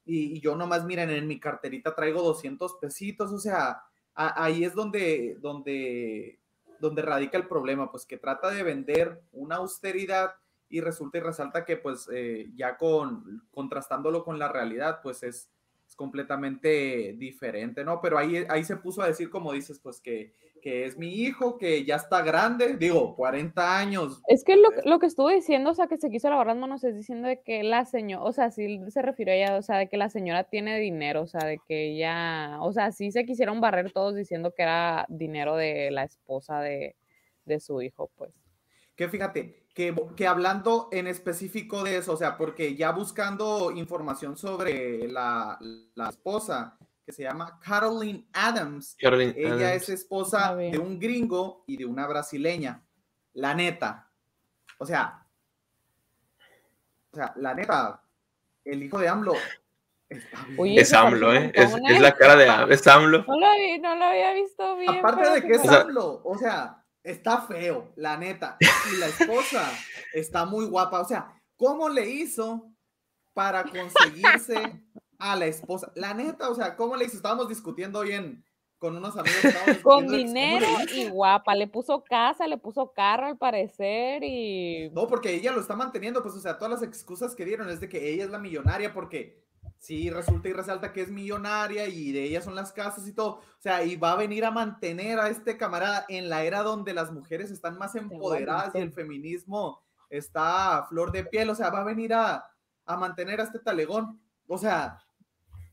y, 0.04 0.40
yo 0.40 0.56
nomás, 0.56 0.84
miren, 0.84 1.10
en 1.10 1.26
mi 1.26 1.38
carterita 1.38 1.94
traigo 1.94 2.22
200 2.22 2.74
pesitos, 2.80 3.30
o 3.30 3.38
sea, 3.38 3.82
ahí 4.14 4.64
es 4.64 4.74
donde, 4.74 5.38
donde, 5.40 6.40
donde 6.80 7.02
radica 7.02 7.38
el 7.38 7.46
problema, 7.46 7.90
pues 7.90 8.04
que 8.04 8.18
trata 8.18 8.50
de 8.50 8.62
vender 8.62 9.22
una 9.32 9.56
austeridad 9.56 10.34
y 10.68 10.80
resulta 10.80 11.18
y 11.18 11.20
resalta 11.20 11.64
que 11.64 11.76
pues 11.76 12.08
eh, 12.12 12.50
ya 12.54 12.76
con 12.76 13.42
contrastándolo 13.52 14.24
con 14.24 14.38
la 14.38 14.48
realidad, 14.48 15.00
pues 15.02 15.22
es, 15.22 15.48
es 15.92 15.96
completamente 15.96 17.14
diferente, 17.18 17.84
¿no? 17.84 18.00
Pero 18.00 18.16
ahí, 18.16 18.44
ahí 18.48 18.64
se 18.64 18.76
puso 18.76 19.02
a 19.02 19.08
decir, 19.08 19.28
como 19.28 19.52
dices, 19.52 19.78
pues 19.78 20.00
que, 20.00 20.34
que 20.62 20.86
es 20.86 20.96
mi 20.96 21.12
hijo, 21.12 21.58
que 21.58 21.84
ya 21.84 21.96
está 21.96 22.22
grande, 22.22 22.76
digo, 22.78 23.14
40 23.14 23.78
años. 23.78 24.22
Es 24.26 24.42
que 24.42 24.56
lo, 24.56 24.70
lo 24.84 24.98
que 24.98 25.06
estuvo 25.06 25.28
diciendo, 25.28 25.70
o 25.70 25.74
sea, 25.74 25.88
que 25.88 25.98
se 25.98 26.08
quiso 26.08 26.30
lavar 26.30 26.46
las 26.46 26.56
manos, 26.56 26.82
es 26.82 26.96
diciendo 26.96 27.28
de 27.28 27.42
que 27.42 27.62
la 27.62 27.84
señora, 27.84 28.24
o 28.24 28.32
sea, 28.32 28.50
sí 28.50 28.80
se 28.88 29.02
refirió 29.02 29.34
a 29.34 29.36
ella, 29.36 29.56
o 29.56 29.62
sea, 29.62 29.76
de 29.76 29.88
que 29.88 29.98
la 29.98 30.08
señora 30.08 30.44
tiene 30.44 30.78
dinero, 30.78 31.22
o 31.22 31.26
sea, 31.26 31.44
de 31.44 31.58
que 31.68 31.92
ella, 31.92 32.58
o 32.62 32.72
sea, 32.72 32.90
sí 32.90 33.12
se 33.12 33.26
quisieron 33.26 33.60
barrer 33.60 33.92
todos 33.92 34.14
diciendo 34.14 34.54
que 34.54 34.62
era 34.62 35.04
dinero 35.10 35.56
de 35.56 35.90
la 35.90 36.04
esposa 36.04 36.60
de, 36.60 36.96
de 37.44 37.60
su 37.60 37.82
hijo, 37.82 38.10
pues. 38.16 38.32
Que 38.96 39.08
fíjate, 39.08 39.61
que, 39.74 39.94
que 40.16 40.26
hablando 40.26 40.88
en 40.92 41.06
específico 41.06 41.82
de 41.82 41.96
eso, 41.98 42.12
o 42.12 42.16
sea, 42.16 42.36
porque 42.36 42.74
ya 42.76 42.90
buscando 42.92 43.70
información 43.70 44.36
sobre 44.36 45.08
la, 45.08 45.58
la 45.94 46.08
esposa, 46.10 46.76
que 47.06 47.12
se 47.12 47.22
llama 47.22 47.58
Caroline 47.60 48.26
Adams, 48.32 48.96
Caroline 49.00 49.34
ella 49.36 49.54
Adams. 49.68 49.82
es 49.82 49.88
esposa 49.88 50.54
de 50.54 50.78
un 50.78 51.00
gringo 51.00 51.64
y 51.66 51.76
de 51.76 51.86
una 51.86 52.06
brasileña. 52.06 52.82
La 53.34 53.54
neta. 53.54 54.08
O 54.78 54.86
sea, 54.86 55.26
o 57.12 57.16
sea, 57.16 57.32
la 57.36 57.54
neta, 57.54 58.02
el 58.64 58.82
hijo 58.82 58.98
de 58.98 59.08
AMLO. 59.08 59.34
Oye, 60.58 60.80
Es 60.80 60.92
AMLO, 60.92 61.34
¿eh? 61.34 61.50
Es, 61.54 61.72
la 62.00 62.14
cara 62.14 62.36
de 62.36 62.48
AMLO. 62.48 63.24
No 63.26 63.36
lo, 63.40 63.52
vi- 63.54 63.78
no 63.78 63.94
lo 63.96 64.04
había 64.04 64.32
visto 64.34 64.76
bien. 64.76 64.98
Aparte 64.98 65.30
de 65.30 65.42
que 65.42 65.52
es 65.54 65.62
me- 65.64 65.68
O 65.68 65.72
sea- 65.72 65.80
AMLO, 65.80 66.20
o 66.24 66.38
sea, 66.38 66.81
está 67.02 67.42
feo, 67.42 67.92
la 67.96 68.16
neta. 68.16 68.56
Y 68.92 68.96
la 68.98 69.06
esposa 69.06 69.70
está 70.12 70.44
muy 70.44 70.66
guapa. 70.66 71.00
O 71.00 71.04
sea, 71.04 71.40
¿cómo 71.56 71.88
le 71.88 72.08
hizo 72.08 72.70
para 73.32 73.64
conseguirse 73.64 74.82
a 75.18 75.36
la 75.36 75.46
esposa? 75.46 75.92
La 75.94 76.14
neta, 76.14 76.50
o 76.50 76.54
sea, 76.54 76.76
¿cómo 76.76 76.96
le 76.96 77.04
hizo? 77.04 77.16
Estábamos 77.16 77.48
discutiendo 77.48 78.00
hoy 78.00 78.12
en, 78.12 78.44
con 78.78 78.96
unos 78.96 79.16
amigos. 79.16 79.80
Con 79.82 80.08
dinero 80.08 80.66
y 80.92 81.08
guapa. 81.08 81.54
Le 81.54 81.68
puso 81.68 82.02
casa, 82.02 82.46
le 82.48 82.58
puso 82.58 82.92
carro 82.92 83.26
al 83.26 83.38
parecer 83.38 84.24
y. 84.24 84.90
No, 84.90 85.06
porque 85.06 85.34
ella 85.34 85.52
lo 85.52 85.60
está 85.60 85.76
manteniendo, 85.76 86.22
pues, 86.22 86.34
o 86.34 86.40
sea, 86.40 86.58
todas 86.58 86.72
las 86.72 86.82
excusas 86.82 87.34
que 87.36 87.44
dieron 87.44 87.70
es 87.70 87.80
de 87.80 87.88
que 87.88 88.12
ella 88.12 88.24
es 88.24 88.30
la 88.30 88.38
millonaria, 88.38 88.92
porque 88.92 89.40
sí 89.82 90.10
resulta 90.10 90.48
y 90.48 90.52
resalta 90.52 90.92
que 90.92 91.00
es 91.02 91.10
millonaria 91.10 91.88
y 91.88 92.12
de 92.12 92.22
ella 92.22 92.40
son 92.40 92.54
las 92.54 92.70
casas 92.72 93.04
y 93.08 93.12
todo. 93.12 93.30
O 93.40 93.42
sea, 93.58 93.82
y 93.82 93.96
va 93.96 94.12
a 94.12 94.16
venir 94.16 94.44
a 94.44 94.52
mantener 94.52 95.18
a 95.18 95.28
este 95.28 95.56
camarada 95.56 96.04
en 96.08 96.28
la 96.28 96.44
era 96.44 96.62
donde 96.62 96.94
las 96.94 97.10
mujeres 97.10 97.50
están 97.50 97.76
más 97.78 97.96
empoderadas 97.96 98.72
y 98.76 98.78
el 98.78 98.92
feminismo 98.92 99.82
está 100.08 100.78
a 100.78 100.86
flor 100.86 101.10
de 101.10 101.24
piel. 101.24 101.50
O 101.50 101.56
sea, 101.56 101.70
va 101.70 101.80
a 101.80 101.84
venir 101.84 102.14
a, 102.14 102.46
a 102.86 102.96
mantener 102.96 103.40
a 103.40 103.44
este 103.44 103.58
talegón. 103.58 104.20
O 104.46 104.56
sea, 104.56 104.98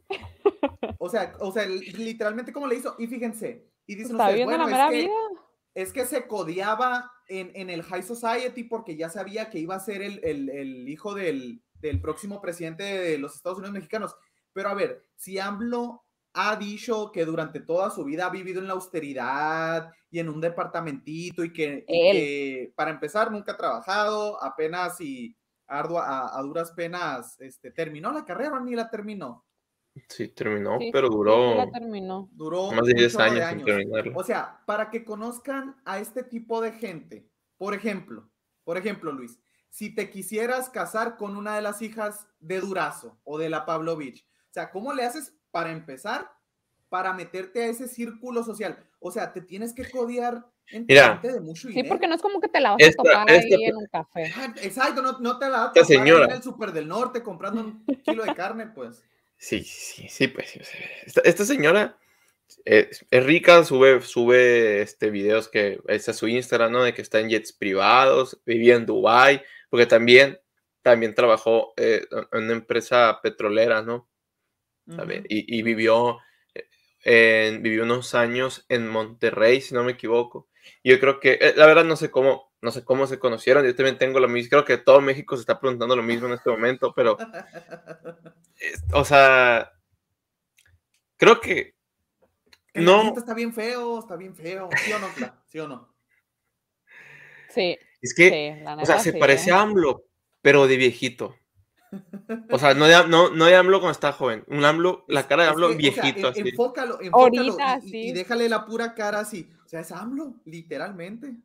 o 0.97 1.07
sea, 1.07 1.33
o 1.39 1.51
sea, 1.51 1.67
literalmente 1.67 2.51
como 2.51 2.65
le 2.65 2.75
hizo. 2.77 2.95
Y 2.97 3.05
fíjense, 3.05 3.67
y 3.85 3.93
dicen 3.95 4.13
Está 4.13 4.25
ustedes, 4.29 4.45
bueno, 4.45 4.67
la 4.67 4.85
es 4.87 4.91
que- 4.91 4.97
vida. 5.01 5.13
es 5.75 5.93
que 5.93 6.05
se 6.05 6.27
codiaba 6.27 7.11
en, 7.27 7.51
en 7.53 7.69
el 7.69 7.83
High 7.83 8.01
Society 8.03 8.63
porque 8.63 8.95
ya 8.95 9.09
sabía 9.09 9.51
que 9.51 9.59
iba 9.59 9.75
a 9.75 9.79
ser 9.79 10.01
el, 10.01 10.19
el- 10.23 10.49
el 10.49 10.89
hijo 10.89 11.13
del, 11.13 11.61
del 11.79 12.01
próximo 12.01 12.41
presidente 12.41 12.83
de 12.83 13.17
los 13.17 13.35
Estados 13.35 13.57
Unidos 13.57 13.73
mexicanos. 13.73 14.15
Pero 14.53 14.69
a 14.69 14.73
ver, 14.73 15.05
si 15.15 15.39
AMLO 15.39 16.03
ha 16.33 16.55
dicho 16.55 17.11
que 17.11 17.25
durante 17.25 17.59
toda 17.61 17.89
su 17.89 18.03
vida 18.03 18.27
ha 18.27 18.29
vivido 18.29 18.61
en 18.61 18.67
la 18.67 18.73
austeridad 18.73 19.91
y 20.11 20.19
en 20.19 20.29
un 20.29 20.41
departamentito 20.41 21.43
y 21.43 21.51
que, 21.51 21.85
y 21.87 22.07
Él. 22.07 22.15
que, 22.15 22.73
para 22.75 22.91
empezar 22.91 23.31
nunca 23.31 23.53
ha 23.53 23.57
trabajado, 23.57 24.41
apenas 24.43 24.99
y 25.01 25.35
ardua, 25.67 26.05
a, 26.05 26.39
a 26.39 26.41
duras 26.41 26.71
penas 26.71 27.39
este, 27.39 27.71
terminó 27.71 28.11
la 28.11 28.25
carrera 28.25 28.59
ni 28.59 28.75
la 28.75 28.89
terminó. 28.89 29.45
Sí, 30.07 30.29
terminó, 30.29 30.77
Sí, 30.79 30.91
pero 30.91 31.09
duró 31.09 31.55
la 31.55 31.69
terminó. 31.69 32.29
Duró 32.31 32.71
más 32.71 32.85
de 32.85 32.91
un 32.91 32.97
10 32.97 33.13
chorro 33.13 33.33
de 33.33 33.43
años 33.43 33.67
o 34.13 34.23
sea, 34.23 34.61
para 34.65 34.89
que 34.89 35.03
conozcan 35.03 35.75
a 35.83 35.99
este 35.99 36.23
tipo 36.23 36.61
de 36.61 36.71
gente, 36.71 37.27
por 37.57 37.73
ejemplo, 37.73 38.29
por 38.63 38.77
ejemplo, 38.77 39.11
Luis, 39.11 39.39
si 39.69 39.93
te 39.93 40.09
quisieras 40.09 40.69
casar 40.69 41.17
con 41.17 41.35
una 41.35 41.55
de 41.55 41.61
las 41.61 41.81
hijas 41.81 42.27
de 42.39 42.59
Durazo 42.59 43.19
o 43.23 43.37
de 43.37 43.49
la 43.49 43.65
Pavlovich, 43.65 44.25
o 44.49 44.53
sea, 44.53 44.71
¿cómo 44.71 44.93
le 44.93 45.03
haces 45.03 45.33
para 45.51 45.71
empezar 45.71 46.31
para 46.89 47.13
meterte 47.13 47.63
a 47.63 47.67
ese 47.67 47.87
círculo 47.87 48.43
social? 48.43 48.83
O 48.99 49.11
sea, 49.11 49.31
te 49.31 49.41
tienes 49.41 49.73
que 49.73 49.89
codiar 49.89 50.45
entre 50.71 50.95
Mira. 50.95 51.19
de 51.21 51.39
mucho 51.41 51.67
Sí, 51.67 51.73
dinero. 51.75 51.89
porque 51.89 52.07
no 52.07 52.15
es 52.15 52.21
como 52.21 52.39
que 52.41 52.47
te 52.47 52.59
la 52.59 52.71
vas 52.71 52.79
Esta- 52.79 53.01
a 53.01 53.05
topar 53.05 53.31
esta- 53.31 53.55
ahí 53.55 53.63
en 53.65 53.75
un 53.75 53.85
café. 53.87 54.33
Ah, 54.35 54.53
Exacto, 54.61 55.01
no, 55.01 55.19
no 55.19 55.37
te 55.39 55.45
la 55.49 55.51
vas 55.51 55.61
a 55.61 55.67
Esta 55.67 55.81
topar 55.81 55.85
señora. 55.97 56.25
en 56.25 56.31
el 56.31 56.43
Super 56.43 56.71
del 56.71 56.87
Norte 56.87 57.23
comprando 57.23 57.61
un 57.61 57.85
kilo 58.03 58.23
de 58.23 58.33
carne, 58.33 58.67
pues. 58.67 59.03
Sí, 59.37 59.63
sí, 59.63 60.07
sí, 60.09 60.27
pues. 60.27 60.49
sí, 60.49 60.59
Esta, 61.05 61.21
esta 61.21 61.45
señora 61.45 61.95
es, 62.65 63.05
es 63.09 63.25
rica, 63.25 63.63
sube, 63.63 64.01
sube 64.01 64.81
este, 64.81 65.09
videos 65.11 65.47
que 65.47 65.79
es 65.87 66.09
a 66.09 66.13
su 66.13 66.27
Instagram, 66.27 66.71
¿no? 66.71 66.83
De 66.83 66.93
que 66.93 67.01
está 67.01 67.19
en 67.19 67.29
jets 67.29 67.53
privados, 67.53 68.39
vivía 68.45 68.75
en 68.75 68.85
Dubai, 68.85 69.41
porque 69.69 69.85
también, 69.85 70.39
también 70.81 71.15
trabajó 71.15 71.73
eh, 71.77 72.05
en 72.31 72.43
una 72.43 72.53
empresa 72.53 73.19
petrolera, 73.21 73.81
¿no? 73.81 74.09
También, 74.95 75.19
Ujú. 75.21 75.27
y, 75.29 75.59
y 75.59 75.61
vivió, 75.61 76.19
eh, 76.55 77.49
en- 77.49 77.61
vivió 77.61 77.83
unos 77.83 78.15
años 78.15 78.65
en 78.69 78.87
Monterrey, 78.87 79.61
si 79.61 79.73
no 79.75 79.83
me 79.83 79.91
equivoco. 79.93 80.49
Y 80.83 80.89
yo 80.91 80.99
creo 80.99 81.19
que, 81.19 81.33
eh, 81.33 81.53
la 81.55 81.65
verdad, 81.67 81.85
no 81.85 81.95
sé 81.95 82.09
cómo, 82.09 82.51
no 82.61 82.71
sé 82.71 82.83
cómo 82.83 83.07
se 83.07 83.19
conocieron. 83.19 83.63
Yo 83.65 83.75
también 83.75 83.97
tengo 83.97 84.19
lo 84.19 84.27
mismo. 84.27 84.49
Creo 84.49 84.65
que 84.65 84.77
todo 84.77 84.99
México 85.01 85.35
se 85.35 85.41
está 85.41 85.59
preguntando 85.59 85.95
lo 85.95 86.03
mismo 86.03 86.27
en 86.27 86.33
este 86.33 86.49
momento, 86.49 86.93
pero, 86.95 87.17
o 88.93 89.05
sea, 89.05 89.71
creo 91.17 91.39
que 91.39 91.75
no, 92.73 93.13
está 93.15 93.33
bien 93.33 93.53
feo, 93.53 93.99
está 93.99 94.15
bien 94.15 94.35
feo. 94.35 94.69
¿Sí 94.83 94.91
o 94.91 94.99
no? 94.99 95.07
¿Sí 95.47 95.59
o 95.59 95.67
no? 95.67 95.93
Sí, 97.49 97.77
es 98.01 98.13
que, 98.13 98.59
sí, 98.59 98.63
o 98.81 98.85
sea, 98.85 98.99
se 98.99 99.11
sí, 99.13 99.19
parece 99.19 99.49
¿eh? 99.49 99.53
a 99.53 99.61
AMLO, 99.61 100.03
pero 100.41 100.67
de 100.67 100.77
viejito. 100.77 101.35
O 102.51 102.59
sea, 102.59 102.73
no 102.75 102.85
de, 102.85 103.07
no, 103.07 103.29
no 103.31 103.45
de 103.45 103.55
AMLO 103.55 103.79
cuando 103.79 103.93
está 103.93 104.11
joven. 104.11 104.43
Un 104.47 104.63
AMLO, 104.63 105.05
la 105.07 105.27
cara 105.27 105.43
de 105.43 105.49
es 105.49 105.53
AMLO 105.55 105.67
que, 105.69 105.73
o 105.89 105.91
sea, 105.91 106.03
viejito, 106.03 106.27
así. 106.27 106.41
Enfócalo, 106.41 107.01
enfócalo 107.01 107.41
Ahorita, 107.41 107.79
y, 107.83 107.87
y- 107.87 107.91
sí. 107.91 107.97
y 108.09 108.11
déjale 108.13 108.47
la 108.47 108.65
pura 108.65 108.93
cara 108.93 109.19
así. 109.19 109.49
O 109.65 109.67
sea, 109.67 109.79
es 109.81 109.91
AMLO, 109.91 110.35
literalmente. 110.45 111.35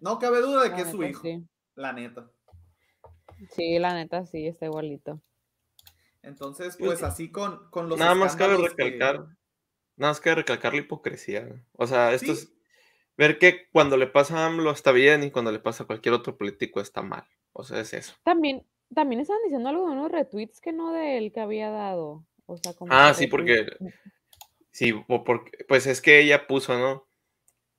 No 0.00 0.18
cabe 0.18 0.40
duda 0.40 0.62
de 0.64 0.68
La 0.70 0.76
que 0.76 0.82
es 0.82 0.90
su 0.90 0.98
neta 0.98 1.10
hijo, 1.10 1.22
sí. 1.22 1.44
la 1.74 1.92
neta. 1.92 2.30
Sí, 3.56 3.78
la 3.78 3.94
neta 3.94 4.26
sí, 4.26 4.46
está 4.46 4.66
igualito. 4.66 5.20
Entonces, 6.22 6.76
Pues, 6.78 7.00
pues 7.00 7.02
así 7.02 7.30
con, 7.30 7.70
con 7.70 7.88
los 7.88 7.98
Nada 7.98 8.14
más 8.14 8.36
cabe 8.36 8.56
que- 8.58 8.68
recalcar, 8.68 9.16
nada 9.96 10.10
más 10.12 10.20
cabe 10.20 10.36
recalcar 10.36 10.74
la 10.74 10.80
hipocresía. 10.80 11.48
O 11.72 11.86
sea, 11.86 12.12
esto 12.12 12.34
Sí. 12.34 12.42
es 12.42 12.52
ver 13.20 13.38
que 13.38 13.68
cuando 13.70 13.98
le 13.98 14.06
pasa 14.06 14.38
a 14.38 14.46
AMLO 14.46 14.70
está 14.70 14.92
bien 14.92 15.22
y 15.22 15.30
cuando 15.30 15.52
le 15.52 15.58
pasa 15.58 15.84
a 15.84 15.86
cualquier 15.86 16.14
otro 16.14 16.38
político 16.38 16.80
está 16.80 17.02
mal. 17.02 17.24
O 17.52 17.64
sea, 17.64 17.80
es 17.80 17.92
eso. 17.92 18.14
También, 18.22 18.64
también 18.94 19.20
estaban 19.20 19.42
diciendo 19.42 19.68
algo 19.68 19.86
de 19.86 19.92
unos 19.92 20.10
retweets 20.10 20.62
que 20.62 20.72
no 20.72 20.94
de 20.94 21.18
él 21.18 21.30
que 21.30 21.40
había 21.40 21.68
dado. 21.68 22.24
O 22.46 22.56
sea, 22.56 22.72
como 22.72 22.90
Ah, 22.90 23.12
sí, 23.12 23.26
porque 23.26 23.66
sí, 24.72 24.94
porque, 25.06 25.64
pues 25.68 25.86
es 25.86 26.00
que 26.00 26.18
ella 26.18 26.46
puso, 26.46 26.78
¿no? 26.78 27.06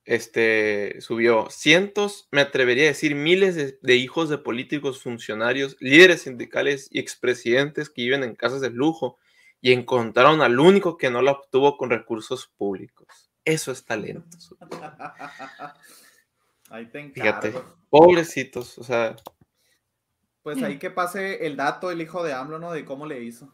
Este 0.05 1.01
subió 1.01 1.50
cientos, 1.50 2.27
me 2.31 2.41
atrevería 2.41 2.83
a 2.83 2.88
decir 2.88 3.15
miles 3.15 3.55
de, 3.55 3.79
de 3.81 3.95
hijos 3.95 4.29
de 4.29 4.38
políticos, 4.38 5.01
funcionarios, 5.01 5.75
líderes 5.79 6.21
sindicales 6.21 6.88
y 6.91 7.00
expresidentes 7.00 7.89
que 7.89 8.03
viven 8.03 8.24
en 8.24 8.36
casas 8.36 8.62
de 8.62 8.69
lujo 8.69 9.17
y 9.60 9.74
encontraron 9.74 10.41
al 10.41 10.60
único 10.60 10.98
que 10.98 11.10
no 11.10 11.24
la 11.24 11.31
obtuvo 11.31 11.77
con 11.77 11.89
recursos 11.89 12.48
públicos. 12.57 13.30
Eso 13.45 13.71
es 13.71 13.86
talento. 13.86 14.38
Ahí 16.69 16.86
te 16.86 17.10
Fíjate. 17.10 17.50
encargo. 17.50 17.75
Pobrecitos, 17.89 18.77
o 18.77 18.83
sea, 18.83 19.15
Pues 20.41 20.63
ahí 20.63 20.79
que 20.79 20.89
pase 20.89 21.45
el 21.45 21.57
dato, 21.57 21.91
el 21.91 22.01
hijo 22.01 22.24
de 22.24 22.31
AMLO, 22.33 22.60
¿no? 22.60 22.71
De 22.71 22.86
cómo 22.86 23.05
le 23.05 23.21
hizo. 23.21 23.53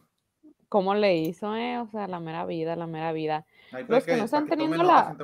¿Cómo 0.68 0.94
le 0.94 1.16
hizo, 1.16 1.56
eh? 1.56 1.78
O 1.78 1.88
sea, 1.88 2.06
la 2.06 2.20
mera 2.20 2.46
vida, 2.46 2.76
la 2.76 2.86
mera 2.86 3.12
vida. 3.12 3.44
Ahí 3.72 3.84
Los 3.88 4.04
para 4.04 4.04
que 4.04 4.16
no 4.16 4.24
están 4.24 4.48
teniendo 4.48 4.82
la-. 4.84 5.16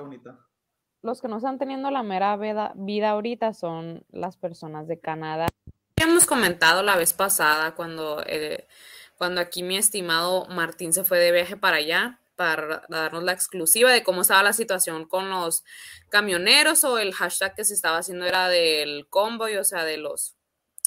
Los 1.02 1.21
que 1.21 1.28
no 1.28 1.37
están 1.37 1.59
teniendo 1.59 1.90
la 1.90 2.02
mera 2.02 2.37
vida, 2.37 2.73
vida 2.75 3.11
ahorita 3.11 3.52
son 3.54 4.04
las 4.11 4.37
personas 4.37 4.88
de 4.88 4.99
Canadá. 4.99 5.47
Habíamos 6.00 6.26
comentado 6.26 6.83
la 6.83 6.97
vez 6.97 7.12
pasada 7.12 7.75
cuando, 7.75 8.23
eh, 8.26 8.66
cuando 9.16 9.40
aquí 9.40 9.62
mi 9.62 9.76
estimado 9.76 10.47
Martín 10.47 10.92
se 10.92 11.04
fue 11.04 11.18
de 11.18 11.30
viaje 11.30 11.56
para 11.56 11.76
allá 11.76 12.18
para 12.37 12.85
darnos 12.88 13.23
la 13.23 13.33
exclusiva 13.33 13.93
de 13.93 14.03
cómo 14.03 14.23
estaba 14.23 14.43
la 14.43 14.53
situación 14.53 15.07
con 15.07 15.31
los 15.31 15.64
camioneros 16.09 16.85
o 16.85 16.99
el 16.99 17.14
hashtag 17.14 17.55
que 17.55 17.64
se 17.64 17.75
estaba 17.75 17.99
haciendo 17.99 18.26
era 18.26 18.49
del 18.49 19.07
convoy, 19.09 19.57
o 19.57 19.64
sea, 19.64 19.85
de 19.85 19.97
los 19.97 20.35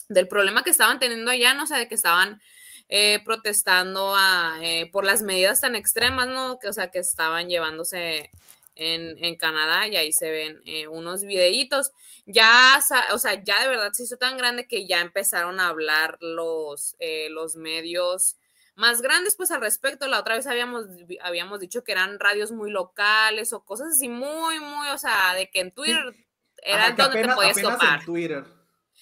del 0.09 0.27
problema 0.27 0.63
que 0.63 0.69
estaban 0.69 0.99
teniendo 0.99 1.31
allá, 1.31 1.53
no 1.53 1.63
o 1.63 1.67
sea, 1.67 1.77
de 1.77 1.87
que 1.87 1.95
estaban 1.95 2.41
eh, 2.89 3.21
protestando 3.25 4.15
a, 4.15 4.57
eh, 4.61 4.89
por 4.91 5.03
las 5.03 5.21
medidas 5.21 5.59
tan 5.59 5.75
extremas, 5.75 6.27
¿no? 6.27 6.59
Que, 6.59 6.69
o 6.69 6.73
sea, 6.73 6.89
que 6.89 6.99
estaban 6.99 7.49
llevándose 7.49 8.31
en, 8.77 9.23
en 9.23 9.35
Canadá 9.35 9.87
y 9.87 9.95
ahí 9.95 10.11
se 10.13 10.31
ven 10.31 10.61
eh, 10.65 10.87
unos 10.87 11.23
videitos. 11.23 11.91
Ya, 12.25 12.79
o 13.11 13.17
sea, 13.17 13.43
ya 13.43 13.61
de 13.61 13.69
verdad 13.69 13.91
se 13.93 14.03
hizo 14.03 14.17
tan 14.17 14.37
grande 14.37 14.67
que 14.67 14.87
ya 14.87 15.01
empezaron 15.01 15.59
a 15.59 15.67
hablar 15.67 16.17
los, 16.21 16.95
eh, 16.99 17.29
los 17.29 17.55
medios 17.55 18.37
más 18.77 19.01
grandes, 19.01 19.35
pues 19.35 19.51
al 19.51 19.59
respecto. 19.61 20.07
La 20.07 20.19
otra 20.19 20.35
vez 20.35 20.47
habíamos, 20.47 20.85
habíamos 21.21 21.59
dicho 21.59 21.83
que 21.83 21.91
eran 21.91 22.19
radios 22.19 22.51
muy 22.51 22.71
locales 22.71 23.51
o 23.51 23.65
cosas 23.65 23.89
así 23.93 24.07
muy, 24.07 24.59
muy, 24.59 24.87
o 24.89 24.97
sea, 24.97 25.33
de 25.33 25.49
que 25.49 25.59
en 25.59 25.71
Twitter 25.71 26.15
era 26.63 26.85
Ajá, 26.85 26.95
que 26.95 27.01
donde 27.01 27.19
apenas- 27.19 27.35
te 27.35 27.41
podías 27.53 27.61
topar. 27.61 27.99
en 27.99 28.05
Twitter. 28.05 28.45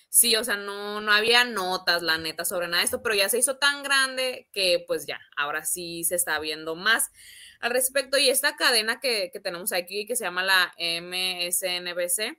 Sí, 0.09 0.33
o 0.37 0.43
sea, 0.45 0.55
no, 0.55 1.01
no 1.01 1.11
había 1.11 1.43
notas, 1.43 2.01
la 2.01 2.17
neta, 2.17 2.45
sobre 2.45 2.67
nada 2.67 2.77
de 2.79 2.85
esto, 2.85 3.03
pero 3.03 3.15
ya 3.15 3.27
se 3.27 3.37
hizo 3.37 3.57
tan 3.57 3.83
grande 3.83 4.47
que 4.53 4.83
pues 4.87 5.05
ya, 5.05 5.19
ahora 5.35 5.65
sí 5.65 6.05
se 6.05 6.15
está 6.15 6.39
viendo 6.39 6.75
más 6.75 7.11
al 7.59 7.71
respecto. 7.71 8.17
Y 8.17 8.29
esta 8.29 8.55
cadena 8.55 9.01
que, 9.01 9.29
que 9.33 9.41
tenemos 9.41 9.73
aquí, 9.73 10.05
que 10.05 10.15
se 10.15 10.23
llama 10.23 10.43
la 10.43 10.73
MSNBC, 10.77 12.37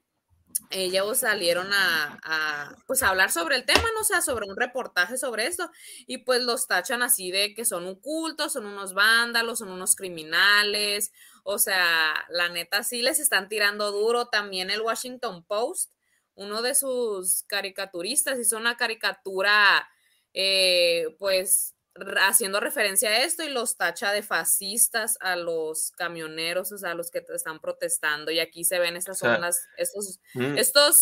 ellos 0.71 1.19
salieron 1.19 1.69
a, 1.73 2.77
pues 2.87 3.03
a 3.03 3.09
hablar 3.09 3.31
sobre 3.31 3.57
el 3.57 3.65
tema, 3.65 3.85
¿no? 3.95 4.01
O 4.01 4.05
sea, 4.05 4.21
sobre 4.21 4.49
un 4.49 4.57
reportaje 4.57 5.17
sobre 5.17 5.47
esto, 5.47 5.71
y 6.07 6.19
pues 6.19 6.43
los 6.43 6.67
tachan 6.67 7.03
así 7.03 7.31
de 7.31 7.55
que 7.55 7.65
son 7.65 7.87
un 7.87 7.95
culto, 8.01 8.49
son 8.49 8.67
unos 8.67 8.95
vándalos, 8.95 9.61
son 9.61 9.71
unos 9.71 9.95
criminales, 9.95 11.13
o 11.45 11.59
sea, 11.59 12.15
la 12.31 12.49
neta 12.49 12.83
sí 12.83 13.03
les 13.03 13.21
están 13.21 13.49
tirando 13.49 13.93
duro. 13.93 14.27
También 14.29 14.71
el 14.71 14.81
Washington 14.81 15.45
Post, 15.45 15.93
uno 16.35 16.63
de 16.63 16.75
sus 16.75 17.45
caricaturistas 17.45 18.39
hizo 18.41 18.57
una 18.57 18.77
caricatura, 18.77 19.89
eh, 20.35 21.15
pues 21.19 21.76
haciendo 22.19 22.61
referencia 22.61 23.11
a 23.11 23.23
esto 23.25 23.43
y 23.45 23.49
los 23.49 23.77
tacha 23.77 24.13
de 24.13 24.23
fascistas 24.23 25.17
a 25.21 25.37
los 25.37 25.93
camioneros, 25.97 26.73
o 26.73 26.79
sea, 26.79 26.93
a 26.93 26.95
los 26.95 27.11
que 27.11 27.25
están 27.35 27.61
protestando. 27.61 28.31
Y 28.31 28.41
aquí 28.41 28.65
se 28.65 28.79
ven 28.79 28.97
estas 28.97 29.17
O 29.23 29.27
sea, 29.27 29.35
son 29.35 29.41
las, 29.43 29.57
estos, 29.77 30.19
Mm. 30.35 30.59
estos 30.59 30.95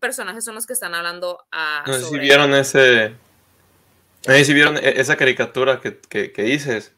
personajes 0.00 0.44
son 0.44 0.54
los 0.54 0.66
que 0.66 0.72
están 0.72 0.94
hablando 0.94 1.38
a 1.50 1.84
No 1.86 1.94
sé 1.94 2.04
si 2.04 2.18
vieron 2.18 2.54
ese. 2.54 3.10
No 4.26 4.34
sé 4.34 4.44
si 4.44 4.54
vieron 4.54 4.76
e- 4.76 5.00
esa 5.00 5.16
caricatura 5.16 5.80
que, 5.80 5.98
que- 5.98 6.32
que 6.32 6.42
dices. 6.42 6.92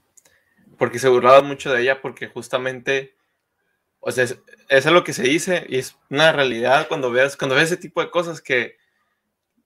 Porque 0.79 0.99
se 0.99 1.09
burlaban 1.09 1.47
mucho 1.47 1.73
de 1.73 1.83
ella, 1.83 2.01
porque 2.01 2.27
justamente. 2.29 3.15
O 4.01 4.13
sea, 4.13 4.25
es, 4.25 4.37
es 4.69 4.85
lo 4.87 5.03
que 5.05 5.15
se 5.15 5.23
dice 5.23 5.65
y 5.69 5.79
es 5.79 5.97
una 6.11 6.31
realidad 6.33 6.89
cuando 6.89 7.11
veas, 7.11 7.37
cuando 7.39 7.55
ves 7.55 7.67
ese 7.73 7.77
tipo 7.79 8.03
de 8.03 8.11
cosas 8.11 8.43
que 8.43 8.77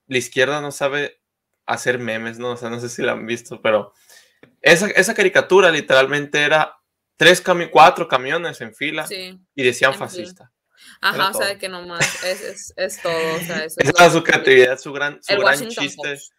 la 0.07 0.19
izquierda 0.19 0.61
no 0.61 0.71
sabe 0.71 1.18
hacer 1.69 1.99
memes, 1.99 2.39
¿no? 2.39 2.53
O 2.53 2.57
sea, 2.57 2.71
no 2.71 2.81
sé 2.81 2.89
si 2.89 3.03
la 3.03 3.13
han 3.13 3.27
visto, 3.27 3.61
pero 3.63 3.93
esa, 4.61 4.87
esa 4.89 5.15
caricatura 5.15 5.71
literalmente 5.71 6.43
era 6.43 6.77
tres 7.17 7.41
cami 7.41 7.69
cuatro 7.69 8.09
camiones 8.09 8.61
en 8.61 8.75
fila 8.75 9.07
Sí. 9.07 9.39
y 9.55 9.63
decían 9.63 9.91
en 9.93 9.95
fila. 9.99 10.07
fascista. 10.09 10.53
Ajá, 11.01 11.31
o 11.31 11.35
sea, 11.35 11.47
de 11.49 11.59
que 11.59 11.69
nomás 11.69 12.25
es, 12.25 12.41
es, 12.43 12.75
es 12.77 13.03
todo. 13.03 13.13
O 13.35 13.39
sea, 13.41 13.65
eso 13.65 13.77
es 13.81 13.89
Esa 13.89 14.05
era 14.05 14.11
su 14.13 14.23
creatividad, 14.23 14.79
su 14.79 14.93
gran, 14.93 15.21
su 15.23 15.37
gran 15.37 15.69
chiste. 15.69 16.09
Post. 16.11 16.33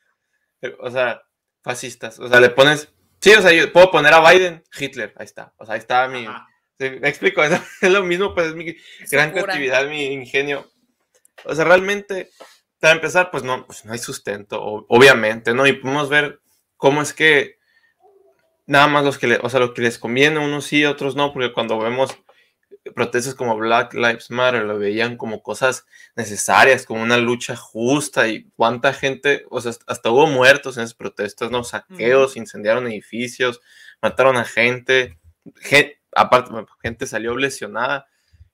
Eh, 0.62 0.76
O 0.80 0.90
sea, 0.90 1.22
fascistas. 1.64 2.20
O 2.20 2.28
sea, 2.28 2.40
le 2.40 2.50
pones. 2.50 2.90
Sí, 3.22 3.32
o 3.34 3.42
sea, 3.42 3.52
yo 3.52 3.72
puedo 3.72 3.92
poner 3.92 4.14
a 4.14 4.32
Biden, 4.32 4.64
Hitler. 4.78 5.14
Ahí 5.18 5.26
está. 5.26 5.54
O 5.58 5.66
sea, 5.66 5.76
ahí 5.76 5.80
está 5.80 6.08
mi. 6.08 6.26
Sí, 6.80 6.90
me 7.02 7.10
explico. 7.10 7.44
Es, 7.44 7.52
es 7.82 7.92
lo 7.92 8.04
mismo, 8.04 8.34
pues 8.34 8.48
es 8.48 8.56
mi 8.56 8.76
gran 9.12 9.32
creatividad, 9.32 9.88
mi 9.88 10.06
ingenio. 10.06 10.70
O 11.46 11.54
sea, 11.54 11.66
realmente, 11.66 12.30
para 12.80 12.94
empezar, 12.94 13.32
pues 13.32 13.44
no, 13.44 13.66
pues 13.66 13.86
no 13.86 13.94
hay 13.94 14.00
sustento, 14.00 14.62
obviamente, 14.88 15.54
¿no? 15.54 15.68
Y 15.68 15.74
podemos 15.74 16.10
ver 16.10 16.40
cómo 16.78 17.02
es 17.02 17.14
que 17.14 17.58
nada 18.68 18.88
más 18.88 19.04
los 19.04 19.18
que, 19.18 19.28
le, 19.28 19.40
o 19.42 19.50
sea, 19.50 19.60
lo 19.60 19.74
que 19.74 19.82
les 19.82 19.98
conviene, 19.98 20.40
unos 20.40 20.66
sí, 20.66 20.86
otros 20.86 21.16
no, 21.16 21.34
porque 21.34 21.54
cuando 21.54 21.78
vemos 21.80 22.16
protestas 22.96 23.36
como 23.36 23.58
Black 23.58 23.94
Lives 23.94 24.32
Matter, 24.32 24.64
lo 24.64 24.78
veían 24.80 25.18
como 25.18 25.44
cosas 25.44 25.86
necesarias, 26.16 26.86
como 26.86 27.04
una 27.04 27.18
lucha 27.18 27.56
justa 27.56 28.28
y 28.28 28.46
cuánta 28.56 28.94
gente, 28.94 29.46
o 29.50 29.62
sea, 29.62 29.74
hasta 29.88 30.10
hubo 30.12 30.28
muertos 30.28 30.78
en 30.78 30.84
esas 30.84 30.96
protestas, 30.96 31.52
¿no? 31.52 31.64
Saqueos, 31.64 32.38
incendiaron 32.38 32.88
edificios, 32.88 33.62
mataron 34.02 34.38
a 34.38 34.46
gente, 34.46 35.18
gen- 35.62 35.94
aparte, 36.16 36.52
gente 36.82 37.08
salió 37.08 37.36
lesionada. 37.38 38.08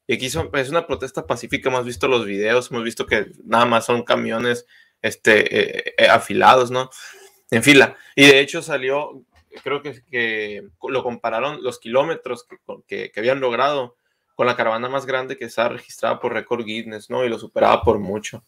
Y 0.07 0.13
aquí 0.13 0.27
es 0.27 0.69
una 0.69 0.85
protesta 0.85 1.25
pacífica, 1.25 1.69
hemos 1.69 1.85
visto 1.85 2.07
los 2.07 2.25
videos, 2.25 2.69
hemos 2.69 2.83
visto 2.83 3.05
que 3.05 3.31
nada 3.43 3.65
más 3.65 3.85
son 3.85 4.03
camiones 4.03 4.67
este, 5.01 5.89
eh, 5.89 5.93
eh, 5.97 6.07
afilados, 6.07 6.71
¿no? 6.71 6.89
En 7.49 7.63
fila. 7.63 7.95
Y 8.15 8.25
de 8.25 8.39
hecho 8.39 8.61
salió, 8.61 9.23
creo 9.63 9.81
que, 9.81 10.67
lo 10.87 11.03
compararon 11.03 11.63
los 11.63 11.79
kilómetros 11.79 12.47
que, 12.87 13.11
que, 13.11 13.19
habían 13.19 13.39
logrado 13.39 13.95
con 14.35 14.47
la 14.47 14.55
caravana 14.55 14.89
más 14.89 15.05
grande 15.05 15.37
que 15.37 15.45
estaba 15.45 15.69
registrada 15.69 16.19
por 16.19 16.33
récord 16.33 16.65
Guinness, 16.65 17.09
¿no? 17.09 17.25
Y 17.25 17.29
lo 17.29 17.39
superaba 17.39 17.81
por 17.81 17.99
mucho. 17.99 18.43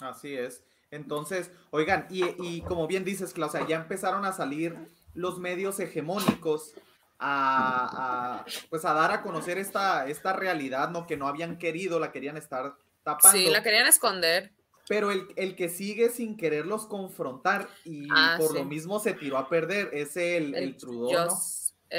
Así 0.00 0.34
es. 0.34 0.64
Entonces, 0.90 1.50
oigan, 1.70 2.06
y, 2.10 2.24
y 2.42 2.60
como 2.62 2.86
bien 2.86 3.04
dices, 3.04 3.32
Claudia, 3.32 3.66
ya 3.66 3.76
empezaron 3.76 4.24
a 4.24 4.32
salir 4.32 4.76
los 5.14 5.38
medios 5.38 5.80
hegemónicos 5.80 6.74
a, 7.18 8.40
a, 8.40 8.44
pues 8.70 8.84
a 8.84 8.92
dar 8.92 9.12
a 9.12 9.22
conocer 9.22 9.58
esta, 9.58 10.06
esta 10.06 10.32
realidad, 10.32 10.90
¿no? 10.90 11.06
Que 11.06 11.16
no 11.16 11.28
habían 11.28 11.58
querido, 11.58 11.98
la 11.98 12.12
querían 12.12 12.36
estar 12.36 12.74
tapando. 13.02 13.36
Sí, 13.38 13.46
la 13.50 13.62
querían 13.62 13.86
esconder. 13.86 14.52
Pero 14.86 15.10
el, 15.10 15.28
el 15.36 15.56
que 15.56 15.68
sigue 15.70 16.10
sin 16.10 16.36
quererlos 16.36 16.86
confrontar 16.86 17.68
y 17.84 18.06
Ah, 18.10 18.36
por 18.38 18.48
sí. 18.52 18.58
lo 18.58 18.64
mismo 18.64 18.98
se 19.00 19.14
tiró 19.14 19.38
a 19.38 19.48
perder 19.48 19.88
es 19.94 20.16
el, 20.16 20.54
el, 20.54 20.76
Trudeau, 20.76 21.26
¿no? 21.26 21.36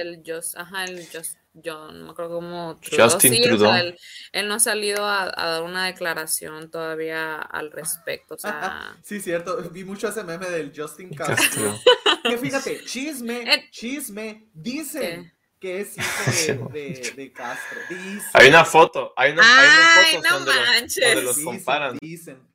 El 0.01 0.21
Joss, 0.25 0.55
ajá, 0.57 0.83
el 0.85 1.07
Joss, 1.11 1.37
yo 1.53 1.91
no 1.91 2.05
me 2.05 2.11
acuerdo 2.11 2.35
cómo 2.35 2.79
Justin 2.83 3.33
sí, 3.33 3.39
o 3.39 3.43
sea, 3.43 3.49
Trudeau. 3.49 3.75
él, 3.75 3.97
él 4.33 4.47
no 4.47 4.55
ha 4.55 4.59
salido 4.59 5.05
a, 5.05 5.23
a 5.23 5.49
dar 5.51 5.63
una 5.63 5.85
declaración 5.85 6.69
todavía 6.69 7.35
al 7.37 7.71
respecto, 7.71 8.35
o 8.35 8.37
sea, 8.37 8.95
Sí, 9.03 9.21
cierto. 9.21 9.57
Vi 9.71 9.83
mucho 9.85 10.07
ese 10.09 10.23
meme 10.23 10.49
del 10.49 10.73
Justin 10.75 11.13
Castro. 11.13 11.79
que 12.23 12.37
fíjate, 12.37 12.83
chisme, 12.83 13.43
Eh, 13.53 13.69
chisme, 13.71 14.47
dicen 14.53 15.31
¿qué? 15.31 15.35
que 15.59 15.81
es 15.81 15.97
hijo 15.97 16.69
de, 16.73 16.79
de- 16.89 17.11
de 17.15 17.31
Castro. 17.31 17.79
Dicen, 17.89 18.21
Hay 18.33 18.49
una 18.49 18.65
foto, 18.65 19.13
hay, 19.15 19.31
una, 19.31 19.41
hay 19.43 19.67
unas 19.67 19.97
Ay, 19.97 20.15
fotos 20.15 20.31
no 20.31 20.37
donde, 20.39 20.53
los, 20.55 20.65
manches. 20.69 21.05
donde 21.05 21.21
los 21.23 21.35
dicen, 21.37 21.53
comparan. 21.53 21.97
dicen. 22.01 22.47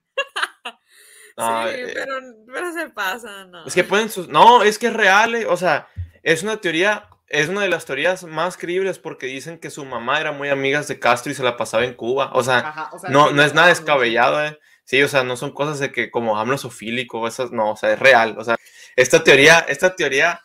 No, 1.36 1.62
sí, 1.68 1.74
eh, 1.74 1.90
pero, 1.94 2.18
pero 2.52 2.72
se 2.72 2.90
pasa, 2.90 3.44
¿no? 3.46 3.64
Es 3.66 3.74
que 3.74 3.82
pueden 3.84 4.10
sus... 4.10 4.28
No, 4.28 4.62
es 4.62 4.78
que 4.78 4.88
es 4.88 4.92
real, 4.92 5.34
eh, 5.34 5.46
o 5.46 5.56
sea, 5.56 5.88
es 6.22 6.42
una 6.42 6.60
teoría, 6.60 7.08
es 7.30 7.48
una 7.48 7.62
de 7.62 7.68
las 7.68 7.84
teorías 7.86 8.24
más 8.24 8.56
creíbles 8.58 8.98
porque 8.98 9.26
dicen 9.26 9.58
que 9.58 9.70
su 9.70 9.84
mamá 9.84 10.20
era 10.20 10.32
muy 10.32 10.48
amiga 10.50 10.82
de 10.82 10.98
Castro 10.98 11.32
y 11.32 11.34
se 11.34 11.42
la 11.42 11.56
pasaba 11.56 11.84
en 11.84 11.94
Cuba. 11.94 12.30
O 12.34 12.42
sea, 12.42 12.58
Ajá, 12.58 12.90
o 12.92 12.98
sea, 12.98 13.08
no, 13.10 13.30
no 13.30 13.42
es 13.42 13.54
nada 13.54 13.68
descabellado, 13.68 14.44
eh. 14.44 14.58
Sí, 14.84 15.00
o 15.02 15.08
sea, 15.08 15.22
no 15.22 15.36
son 15.36 15.52
cosas 15.52 15.78
de 15.78 15.92
que 15.92 16.10
como 16.10 16.36
hablo 16.38 16.58
sofílico, 16.58 17.26
esas, 17.28 17.52
no, 17.52 17.70
o 17.72 17.76
sea, 17.76 17.92
es 17.92 17.98
real. 18.00 18.34
O 18.38 18.42
sea, 18.44 18.56
esta 18.96 19.22
teoría, 19.22 19.60
esta 19.60 19.94
teoría, 19.94 20.42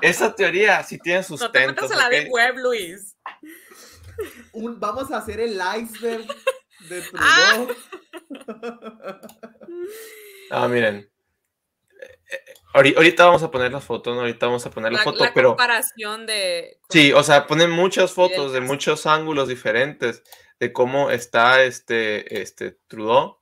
esta 0.00 0.34
teoría 0.34 0.82
sí 0.84 0.98
tiene 0.98 1.18
no 1.18 1.24
te 1.24 1.28
sustento. 1.28 1.82
metas 1.82 1.90
a 1.90 1.96
la 1.96 2.08
de 2.08 2.26
web, 2.30 2.54
Luis. 2.58 3.16
Un- 4.52 4.78
vamos 4.78 5.10
a 5.10 5.16
hacer 5.18 5.40
el 5.40 5.60
iceberg 5.80 6.24
de 6.88 7.02
Ah. 7.18 7.54
Trudeau. 7.56 7.76
Ah, 10.50 10.68
miren. 10.68 11.10
Ahori- 12.74 12.94
Ahorita 12.96 13.26
vamos 13.26 13.42
a 13.42 13.50
poner 13.50 13.70
la 13.72 13.80
foto, 13.80 14.14
¿no? 14.14 14.20
Ahorita 14.20 14.46
vamos 14.46 14.64
a 14.66 14.70
poner 14.70 14.92
la, 14.92 14.98
La, 14.98 15.04
foto, 15.04 15.24
la 15.24 15.34
pero... 15.34 15.50
comparación 15.50 16.26
de... 16.26 16.78
Sí, 16.88 17.12
o 17.12 17.22
sea, 17.22 17.46
ponen 17.46 17.70
muchas 17.70 18.12
fotos 18.12 18.52
de 18.52 18.60
muchos 18.60 19.06
ángulos 19.06 19.48
diferentes 19.48 20.22
de 20.58 20.72
cómo 20.72 21.10
está 21.10 21.62
este, 21.64 22.40
este 22.40 22.78
Trudeau, 22.86 23.38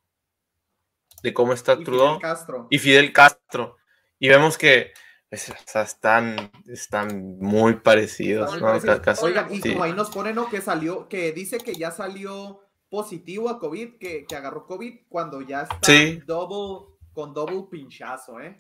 de 1.23 1.35
cómo 1.35 1.53
está 1.53 1.73
Y 1.73 1.77
Fidel 1.77 1.85
Trudeau 1.85 2.19
Castro. 2.19 2.67
y 2.71 2.79
Fidel 2.79 3.13
Castro. 3.13 3.77
Y 4.19 4.29
vemos 4.29 4.57
que 4.59 4.93
pues, 5.29 5.49
o 5.51 5.55
sea, 5.65 5.83
están, 5.83 6.51
están 6.67 7.39
muy 7.39 7.75
parecidos, 7.75 8.51
Muy 8.51 8.61
¿no? 8.61 8.67
parecidos. 8.67 8.97
Ca- 8.97 9.03
casi- 9.03 9.25
Oigan, 9.27 9.55
y 9.55 9.61
sí. 9.61 9.71
como 9.73 9.85
ahí 9.85 9.93
nos 9.93 10.11
pone, 10.11 10.33
¿no? 10.33 10.49
Que 10.51 10.61
salió, 10.61 11.09
que 11.09 11.31
dice 11.33 11.59
que 11.59 11.75
ya 11.75 11.93
salió 11.93 12.63
positivo 12.89 13.49
a 13.49 13.61
COVID, 13.61 13.99
que, 13.99 14.25
que 14.27 14.35
agarró 14.35 14.67
COVID 14.67 15.03
cuando 15.09 15.41
ya 15.43 15.63
está 15.63 15.79
Sí. 15.83 16.21
double, 16.27 16.97
con 17.13 17.33
doble 17.33 17.65
pinchazo, 17.71 18.41
¿eh? 18.41 18.57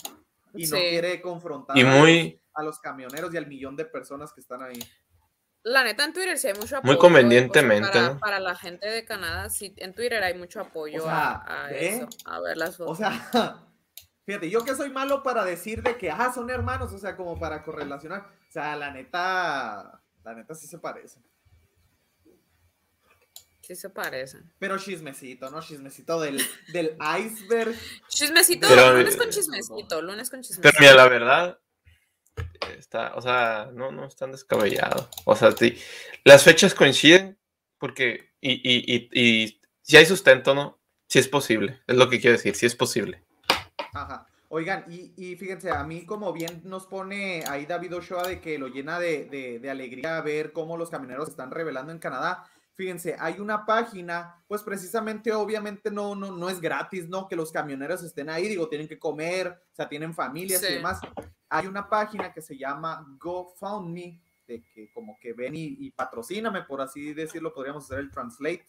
Y 0.54 0.66
no 0.66 0.76
quiere 0.76 1.20
confrontar 1.20 1.76
Y 1.76 1.82
a, 1.82 1.86
muy, 1.86 2.30
los, 2.32 2.40
a 2.54 2.62
los 2.62 2.78
camioneros 2.80 3.32
y 3.32 3.36
al 3.36 3.46
millón 3.46 3.76
de 3.76 3.84
personas 3.84 4.32
que 4.32 4.40
están 4.40 4.62
ahí. 4.62 4.78
La 5.62 5.84
neta, 5.84 6.04
en 6.04 6.12
Twitter 6.12 6.38
sí 6.38 6.48
hay 6.48 6.54
mucho 6.54 6.78
apoyo. 6.78 6.86
Muy 6.86 6.96
o 6.96 7.00
sea, 7.00 7.00
convenientemente, 7.00 7.90
para, 7.90 8.08
¿no? 8.08 8.18
para 8.18 8.40
la 8.40 8.54
gente 8.54 8.88
de 8.88 9.04
Canadá, 9.04 9.50
sí, 9.50 9.74
en 9.76 9.94
Twitter 9.94 10.22
hay 10.22 10.34
mucho 10.34 10.60
apoyo 10.60 11.02
O 11.02 11.04
sea, 11.04 11.44
a, 11.46 11.70
eso, 11.70 12.08
a 12.24 12.40
ver 12.40 12.56
las 12.56 12.76
fotos. 12.78 12.92
O 12.92 12.94
sea, 12.96 13.10
fíjate, 14.24 14.48
yo 14.48 14.64
que 14.64 14.74
soy 14.74 14.90
malo 14.90 15.22
para 15.22 15.44
decir 15.44 15.82
de 15.82 15.98
que, 15.98 16.10
ah, 16.10 16.32
son 16.34 16.48
hermanos, 16.48 16.92
o 16.92 16.98
sea, 16.98 17.14
como 17.14 17.38
para 17.38 17.62
correlacionar. 17.62 18.22
O 18.48 18.52
sea, 18.52 18.74
la 18.74 18.90
neta, 18.90 20.02
la 20.24 20.34
neta 20.34 20.54
sí 20.54 20.66
se 20.66 20.78
parecen. 20.78 21.22
Sí 23.74 23.80
se 23.82 23.90
parecen. 23.90 24.52
Pero 24.58 24.78
chismecito, 24.78 25.50
¿no? 25.50 25.60
Chismecito 25.60 26.20
del, 26.20 26.40
del 26.72 26.96
iceberg. 27.18 27.74
Chismecito, 28.08 28.66
Pero, 28.68 28.94
lunes 28.96 29.16
con 29.16 29.30
chismecito, 29.30 30.02
lunes 30.02 30.30
con 30.30 30.42
chismecito. 30.42 30.62
pero 30.62 30.76
mira, 30.80 30.94
la 30.94 31.08
verdad, 31.08 31.58
está, 32.78 33.14
o 33.14 33.22
sea, 33.22 33.70
no, 33.72 33.92
no 33.92 34.06
están 34.06 34.32
descabellados. 34.32 35.08
O 35.24 35.36
sea, 35.36 35.52
sí, 35.52 35.78
las 36.24 36.42
fechas 36.44 36.74
coinciden 36.74 37.38
porque, 37.78 38.30
y, 38.40 38.52
y, 38.52 39.08
y, 39.12 39.20
y 39.44 39.60
si 39.82 39.96
hay 39.96 40.06
sustento, 40.06 40.54
¿no? 40.54 40.80
Sí 41.08 41.18
es 41.18 41.28
posible, 41.28 41.80
es 41.86 41.96
lo 41.96 42.08
que 42.08 42.20
quiero 42.20 42.36
decir, 42.36 42.54
sí 42.54 42.66
es 42.66 42.74
posible. 42.76 43.24
Ajá. 43.92 44.26
Oigan, 44.52 44.84
y, 44.88 45.12
y 45.16 45.36
fíjense, 45.36 45.70
a 45.70 45.84
mí 45.84 46.04
como 46.04 46.32
bien 46.32 46.62
nos 46.64 46.86
pone 46.86 47.44
ahí 47.48 47.66
David 47.66 47.94
Ochoa 47.96 48.26
de 48.26 48.40
que 48.40 48.58
lo 48.58 48.66
llena 48.66 48.98
de, 48.98 49.26
de- 49.26 49.60
de 49.60 49.70
alegría 49.70 50.20
ver 50.22 50.52
cómo 50.52 50.76
los 50.76 50.90
camioneros 50.90 51.28
están 51.28 51.52
revelando 51.52 51.92
en 51.92 52.00
Canadá. 52.00 52.50
Fíjense, 52.80 53.14
hay 53.20 53.38
una 53.40 53.66
página, 53.66 54.42
pues 54.48 54.62
precisamente 54.62 55.34
obviamente 55.34 55.90
no, 55.90 56.14
no, 56.14 56.34
no 56.34 56.48
es 56.48 56.62
gratis, 56.62 57.10
¿no? 57.10 57.28
Que 57.28 57.36
los 57.36 57.52
camioneros 57.52 58.02
estén 58.02 58.30
ahí, 58.30 58.48
digo, 58.48 58.70
tienen 58.70 58.88
que 58.88 58.98
comer, 58.98 59.48
o 59.48 59.74
sea, 59.74 59.86
tienen 59.86 60.14
familias 60.14 60.62
y 60.62 60.66
Sí. 60.66 60.72
demás. 60.76 60.98
Hay 61.50 61.66
una 61.66 61.90
página 61.90 62.32
que 62.32 62.40
se 62.40 62.56
llama 62.56 63.06
GoFundMe, 63.18 64.18
de 64.48 64.62
que 64.72 64.90
como 64.94 65.18
que 65.20 65.34
ven 65.34 65.54
y, 65.56 65.76
y 65.78 65.90
patrocíname, 65.90 66.62
por 66.62 66.80
así 66.80 67.12
decirlo, 67.12 67.52
podríamos 67.52 67.84
hacer 67.84 67.98
el 67.98 68.10
translate 68.10 68.64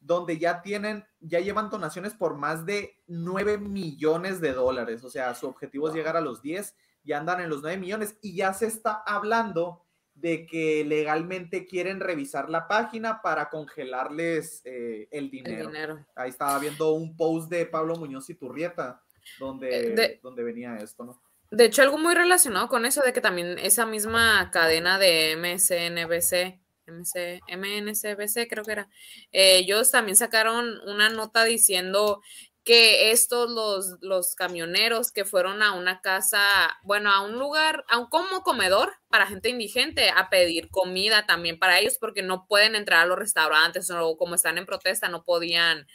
donde 0.00 0.36
ya 0.38 0.60
tienen, 0.60 1.06
ya 1.20 1.40
llevan 1.40 1.70
donaciones 1.70 2.12
por 2.12 2.34
más 2.36 2.66
de 2.66 3.02
9 3.06 3.56
millones 3.56 4.42
de 4.42 4.52
dólares. 4.52 5.02
O 5.02 5.08
sea, 5.08 5.34
su 5.34 5.46
objetivo 5.48 5.88
es 5.88 5.94
llegar 5.94 6.18
a 6.18 6.20
los 6.20 6.42
10, 6.42 6.76
ya 7.04 7.16
andan 7.16 7.40
en 7.40 7.48
los 7.48 7.62
9 7.62 7.78
millones 7.78 8.18
y 8.20 8.36
ya 8.36 8.52
se 8.52 8.66
está 8.66 9.02
hablando 9.06 9.85
de 10.16 10.46
que 10.46 10.84
legalmente 10.84 11.66
quieren 11.66 12.00
revisar 12.00 12.48
la 12.50 12.66
página 12.66 13.20
para 13.22 13.48
congelarles 13.50 14.62
eh, 14.64 15.06
el 15.10 15.24
el 15.26 15.30
dinero. 15.30 16.04
Ahí 16.16 16.30
estaba 16.30 16.58
viendo 16.58 16.92
un 16.92 17.16
post 17.16 17.50
de 17.50 17.66
Pablo 17.66 17.96
Muñoz 17.96 18.28
y 18.30 18.34
Turrieta 18.34 19.02
donde, 19.38 19.68
Eh, 19.68 19.90
de- 19.94 20.20
donde 20.22 20.42
venía 20.42 20.76
esto, 20.78 21.04
¿no? 21.04 21.20
De 21.50 21.66
hecho, 21.66 21.82
algo 21.82 21.98
muy 21.98 22.14
relacionado 22.14 22.68
con 22.68 22.86
eso, 22.86 23.02
de 23.02 23.12
que 23.12 23.20
también 23.20 23.58
esa 23.58 23.86
misma 23.86 24.50
cadena 24.50 24.98
de 24.98 25.32
MSNBC, 25.36 26.60
MC, 26.86 27.40
MNCBC 27.48 28.48
creo 28.48 28.64
que 28.64 28.72
era, 28.72 28.88
eh, 29.32 29.58
ellos 29.58 29.90
también 29.90 30.16
sacaron 30.16 30.78
una 30.86 31.08
nota 31.08 31.44
diciendo 31.44 32.20
que 32.66 33.12
estos, 33.12 33.48
los, 33.48 33.96
los 34.00 34.34
camioneros 34.34 35.12
que 35.12 35.24
fueron 35.24 35.62
a 35.62 35.72
una 35.74 36.00
casa, 36.00 36.42
bueno, 36.82 37.12
a 37.12 37.20
un 37.20 37.38
lugar, 37.38 37.84
a 37.88 37.96
un 37.96 38.08
como 38.08 38.42
comedor 38.42 38.92
para 39.08 39.28
gente 39.28 39.48
indigente, 39.48 40.10
a 40.10 40.30
pedir 40.30 40.68
comida 40.68 41.26
también 41.26 41.60
para 41.60 41.78
ellos, 41.78 41.96
porque 41.96 42.22
no 42.22 42.48
pueden 42.48 42.74
entrar 42.74 43.02
a 43.02 43.06
los 43.06 43.20
restaurantes 43.20 43.88
o 43.92 44.16
como 44.16 44.34
están 44.34 44.58
en 44.58 44.66
protesta, 44.66 45.08
no 45.08 45.22
podían 45.22 45.86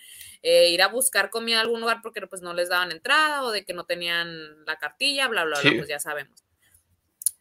eh, 0.44 0.70
ir 0.70 0.82
a 0.82 0.88
buscar 0.88 1.30
comida 1.30 1.58
a 1.58 1.62
algún 1.62 1.82
lugar 1.82 2.00
porque 2.02 2.26
pues 2.26 2.42
no 2.42 2.54
les 2.54 2.70
daban 2.70 2.94
entrada 2.94 3.44
o 3.44 3.52
de 3.52 3.66
que 3.66 3.74
no 3.74 3.84
tenían 3.84 4.66
la 4.66 4.78
cartilla, 4.78 5.28
bla, 5.28 5.44
bla, 5.44 5.60
bla, 5.60 5.72
pues 5.76 5.90
ya 5.90 6.00
sabemos. 6.00 6.42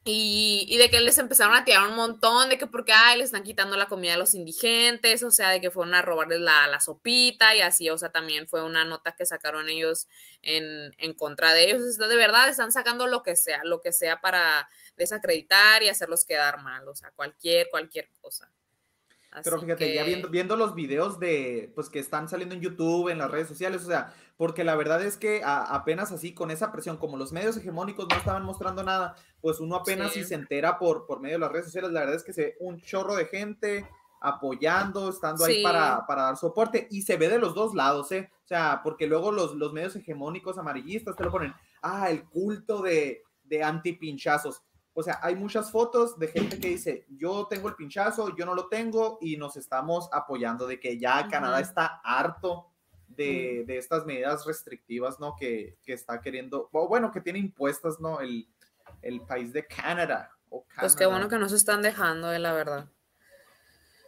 Y, 0.02 0.64
y 0.66 0.78
de 0.78 0.88
que 0.88 0.98
les 1.00 1.18
empezaron 1.18 1.54
a 1.54 1.64
tirar 1.64 1.86
un 1.86 1.94
montón, 1.94 2.48
de 2.48 2.56
que 2.56 2.66
porque 2.66 2.92
ay, 2.92 3.18
le 3.18 3.24
están 3.24 3.42
quitando 3.42 3.76
la 3.76 3.86
comida 3.86 4.14
a 4.14 4.16
los 4.16 4.34
indigentes, 4.34 5.22
o 5.22 5.30
sea, 5.30 5.50
de 5.50 5.60
que 5.60 5.70
fueron 5.70 5.94
a 5.94 6.00
robarles 6.00 6.40
la, 6.40 6.66
la 6.68 6.80
sopita 6.80 7.54
y 7.54 7.60
así, 7.60 7.90
o 7.90 7.98
sea, 7.98 8.10
también 8.10 8.48
fue 8.48 8.64
una 8.64 8.86
nota 8.86 9.14
que 9.14 9.26
sacaron 9.26 9.68
ellos 9.68 10.08
en, 10.40 10.94
en 10.96 11.12
contra 11.12 11.52
de 11.52 11.64
ellos. 11.64 11.98
De 11.98 12.16
verdad 12.16 12.48
están 12.48 12.72
sacando 12.72 13.06
lo 13.08 13.22
que 13.22 13.36
sea, 13.36 13.60
lo 13.64 13.82
que 13.82 13.92
sea 13.92 14.22
para 14.22 14.70
desacreditar 14.96 15.82
y 15.82 15.90
hacerlos 15.90 16.24
quedar 16.24 16.62
mal, 16.62 16.88
o 16.88 16.94
sea, 16.94 17.10
cualquier, 17.10 17.68
cualquier 17.68 18.08
cosa. 18.22 18.50
Pero 19.44 19.60
fíjate, 19.60 19.94
ya 19.94 20.02
viendo, 20.02 20.28
viendo 20.28 20.56
los 20.56 20.74
videos 20.74 21.20
de, 21.20 21.70
pues 21.74 21.88
que 21.88 22.00
están 22.00 22.28
saliendo 22.28 22.54
en 22.54 22.60
YouTube, 22.60 23.10
en 23.10 23.18
las 23.18 23.30
redes 23.30 23.46
sociales, 23.46 23.82
o 23.82 23.86
sea, 23.86 24.12
porque 24.40 24.64
la 24.64 24.74
verdad 24.74 25.02
es 25.02 25.18
que 25.18 25.42
a- 25.44 25.64
apenas 25.74 26.12
así, 26.12 26.32
con 26.32 26.50
esa 26.50 26.72
presión, 26.72 26.96
como 26.96 27.18
los 27.18 27.30
medios 27.30 27.58
hegemónicos 27.58 28.06
no 28.08 28.16
estaban 28.16 28.42
mostrando 28.42 28.82
nada, 28.82 29.14
pues 29.42 29.60
uno 29.60 29.76
apenas 29.76 30.12
Sí. 30.12 30.20
si 30.22 30.28
se 30.28 30.34
entera 30.34 30.78
por, 30.78 31.04
por 31.04 31.20
medio 31.20 31.34
de 31.34 31.40
las 31.40 31.52
redes 31.52 31.66
sociales, 31.66 31.90
la 31.90 32.00
verdad 32.00 32.16
es 32.16 32.24
que 32.24 32.32
se 32.32 32.42
ve 32.42 32.56
un 32.60 32.80
chorro 32.80 33.16
de 33.16 33.26
gente 33.26 33.86
apoyando, 34.18 35.10
estando 35.10 35.44
ahí 35.44 35.62
para, 35.62 36.06
para 36.06 36.22
dar 36.22 36.38
soporte, 36.38 36.88
y 36.90 37.02
se 37.02 37.18
ve 37.18 37.28
de 37.28 37.38
los 37.38 37.54
dos 37.54 37.74
lados, 37.74 38.10
¿eh? 38.12 38.30
O 38.44 38.46
sea, 38.46 38.80
porque 38.82 39.06
luego 39.06 39.30
los, 39.30 39.54
los 39.56 39.74
medios 39.74 39.94
hegemónicos 39.96 40.56
amarillistas 40.56 41.16
te 41.16 41.24
lo 41.24 41.30
ponen, 41.30 41.52
ah, 41.82 42.08
el 42.10 42.24
culto 42.24 42.80
de, 42.80 43.22
de 43.44 43.62
antipinchazos. 43.62 44.62
O 44.94 45.02
sea, 45.02 45.20
hay 45.22 45.36
muchas 45.36 45.70
fotos 45.70 46.18
de 46.18 46.28
gente 46.28 46.58
que 46.58 46.68
dice, 46.68 47.04
yo 47.10 47.46
tengo 47.46 47.68
el 47.68 47.74
pinchazo, 47.76 48.34
yo 48.34 48.46
no 48.46 48.54
lo 48.54 48.68
tengo, 48.68 49.18
y 49.20 49.36
nos 49.36 49.58
estamos 49.58 50.08
apoyando 50.12 50.66
de 50.66 50.80
que 50.80 50.98
ya 50.98 51.28
Canadá 51.28 51.60
está 51.60 52.00
harto 52.02 52.66
de, 53.20 53.64
de 53.66 53.76
estas 53.76 54.06
medidas 54.06 54.46
restrictivas, 54.46 55.20
¿no? 55.20 55.36
Que, 55.36 55.76
que 55.82 55.92
está 55.92 56.20
queriendo, 56.20 56.68
o 56.72 56.88
bueno, 56.88 57.10
que 57.12 57.20
tiene 57.20 57.38
impuestas, 57.38 58.00
¿no? 58.00 58.20
El, 58.20 58.48
el 59.02 59.20
país 59.20 59.52
de 59.52 59.66
Canadá. 59.66 60.30
Pues 60.78 60.96
qué 60.96 61.06
bueno 61.06 61.28
que 61.28 61.38
no 61.38 61.48
se 61.48 61.56
están 61.56 61.82
dejando, 61.82 62.32
eh, 62.32 62.38
la 62.38 62.52
verdad. 62.52 62.88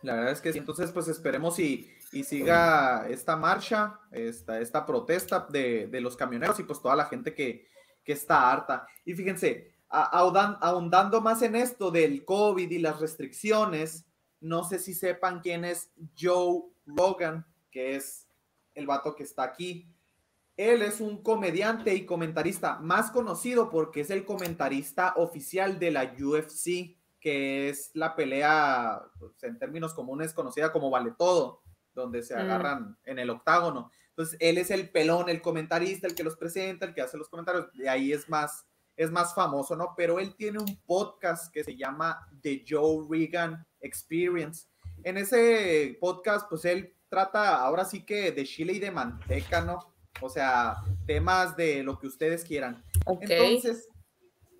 La 0.03 0.15
verdad 0.15 0.33
es 0.33 0.41
que 0.41 0.53
sí. 0.53 0.59
Entonces, 0.59 0.91
pues 0.91 1.07
esperemos 1.07 1.59
y, 1.59 1.89
y 2.11 2.25
siga 2.25 3.07
esta 3.09 3.37
marcha, 3.37 4.01
esta, 4.11 4.59
esta 4.61 4.85
protesta 4.85 5.47
de, 5.49 5.87
de 5.87 6.01
los 6.01 6.17
camioneros 6.17 6.59
y 6.59 6.65
pues 6.65 6.83
toda 6.83 6.97
la 6.97 7.05
gente 7.05 7.33
que, 7.35 7.69
que 8.03 8.13
está 8.13 8.51
harta. 8.51 8.87
Y 9.05 9.15
fíjense, 9.15 9.77
ahondando 9.89 11.21
más 11.21 11.43
en 11.43 11.55
esto 11.55 11.91
del 11.91 12.25
COVID 12.25 12.71
y 12.71 12.79
las 12.79 12.99
restricciones, 12.99 14.05
no 14.41 14.65
sé 14.65 14.81
si 14.81 14.95
sepan 14.95 15.41
quién 15.41 15.65
es 15.65 15.93
Joe 16.19 16.63
Rogan, 16.85 17.47
que 17.71 17.95
es 17.95 18.27
el 18.75 18.87
vato 18.87 19.15
que 19.15 19.23
está 19.23 19.43
aquí. 19.45 19.89
Él 20.57 20.83
es 20.83 21.01
un 21.01 21.23
comediante 21.23 21.95
y 21.95 22.05
comentarista 22.05 22.79
más 22.79 23.11
conocido 23.11 23.71
porque 23.71 24.03
es 24.03 24.11
el 24.11 24.25
comentarista 24.25 25.15
oficial 25.17 25.79
de 25.79 25.91
la 25.91 26.15
UFC, 26.19 26.97
que 27.21 27.69
es 27.69 27.91
la 27.95 28.15
pelea, 28.15 29.03
pues, 29.19 29.33
en 29.43 29.59
términos 29.59 29.95
comunes, 29.95 30.35
conocida 30.35 30.73
como 30.73 30.91
Vale 30.91 31.13
Todo, 31.17 31.63
donde 31.95 32.23
se 32.23 32.35
Mm. 32.35 32.39
agarran 32.39 32.99
en 33.05 33.19
el 33.19 33.31
octágono. 33.31 33.91
Entonces, 34.11 34.37
él 34.41 34.59
es 34.59 34.71
el 34.71 34.91
pelón, 34.91 35.29
el 35.31 35.41
comentarista, 35.41 36.07
el 36.07 36.15
que 36.15 36.25
los 36.25 36.37
presenta, 36.37 36.85
el 36.85 36.93
que 36.95 37.01
hace 37.01 37.17
los 37.17 37.29
comentarios, 37.31 37.73
de 37.73 37.89
ahí 37.89 38.13
es 38.13 38.29
más, 38.29 38.67
es 38.95 39.11
más 39.11 39.35
famoso, 39.35 39.75
¿no? 39.75 39.95
Pero 39.97 40.19
él 40.21 40.35
tiene 40.37 40.59
un 40.59 40.77
podcast 40.85 41.51
que 41.53 41.65
se 41.65 41.77
llama 41.77 42.29
The 42.43 42.63
Joe 42.69 43.07
Regan 43.09 43.67
Experience. 43.81 44.67
En 45.03 45.17
ese 45.17 45.97
podcast, 45.99 46.47
pues 46.49 46.65
él 46.67 46.95
trata 47.13 47.57
ahora 47.57 47.85
sí 47.85 48.07
que 48.07 48.33
de 48.33 48.45
chile 48.45 48.73
y 48.73 48.79
de 48.79 48.91
manteca, 48.91 49.61
¿no? 49.61 49.93
O 50.23 50.31
sea, 50.31 50.77
temas 51.07 51.55
de 51.59 51.83
lo 51.83 51.99
que 51.99 52.07
ustedes 52.07 52.43
quieran. 52.43 52.83
Ok. 53.05 53.25
Entonces, 53.29 53.87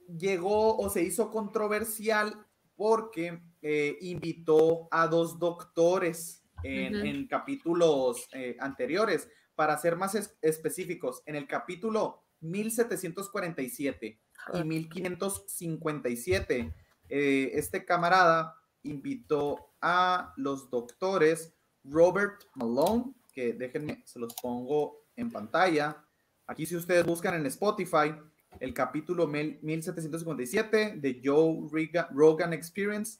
llegó 0.07 0.77
o 0.77 0.91
se 0.91 1.03
hizo 1.03 1.31
controversial 1.31 2.47
porque 2.77 3.41
eh, 3.63 3.97
invitó 4.03 4.87
a 4.91 5.07
dos 5.07 5.39
doctores 5.39 6.45
en, 6.63 7.27
capítulos 7.27 8.29
eh, 8.35 8.55
anteriores. 8.61 9.31
Para 9.55 9.79
ser 9.79 9.97
más 9.97 10.15
es- 10.15 10.37
específicos, 10.43 11.23
en 11.25 11.37
el 11.37 11.49
capítulo 11.49 12.23
1747 12.41 14.21
y 14.53 14.65
1557, 14.65 16.75
eh, 17.09 17.51
este 17.55 17.87
camarada 17.87 18.55
invitó 18.83 19.71
a 19.81 20.35
los 20.37 20.69
doctores 20.69 21.55
Robert 21.85 22.45
Malone, 22.55 23.13
que 23.33 23.53
déjenme, 23.55 24.03
se 24.05 24.19
los 24.19 24.35
pongo 24.35 25.05
en 25.17 25.31
pantalla. 25.31 26.05
Aquí 26.47 26.67
si 26.67 26.77
ustedes 26.77 27.07
buscan 27.07 27.35
en 27.35 27.47
Spotify, 27.47 28.15
el 28.61 28.75
capítulo 28.75 29.27
mil- 29.27 29.59
1757 29.63 30.97
de 30.97 31.21
Joe 31.25 31.67
Rogan 32.11 32.53
Experience, 32.53 33.19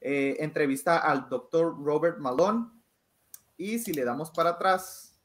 eh, 0.00 0.36
entrevista 0.40 0.96
al 0.98 1.28
doctor 1.28 1.76
Robert 1.82 2.18
Malone. 2.18 2.66
Y 3.56 3.78
si 3.78 3.92
le 3.92 4.04
damos 4.04 4.30
para 4.30 4.50
atrás, 4.50 5.20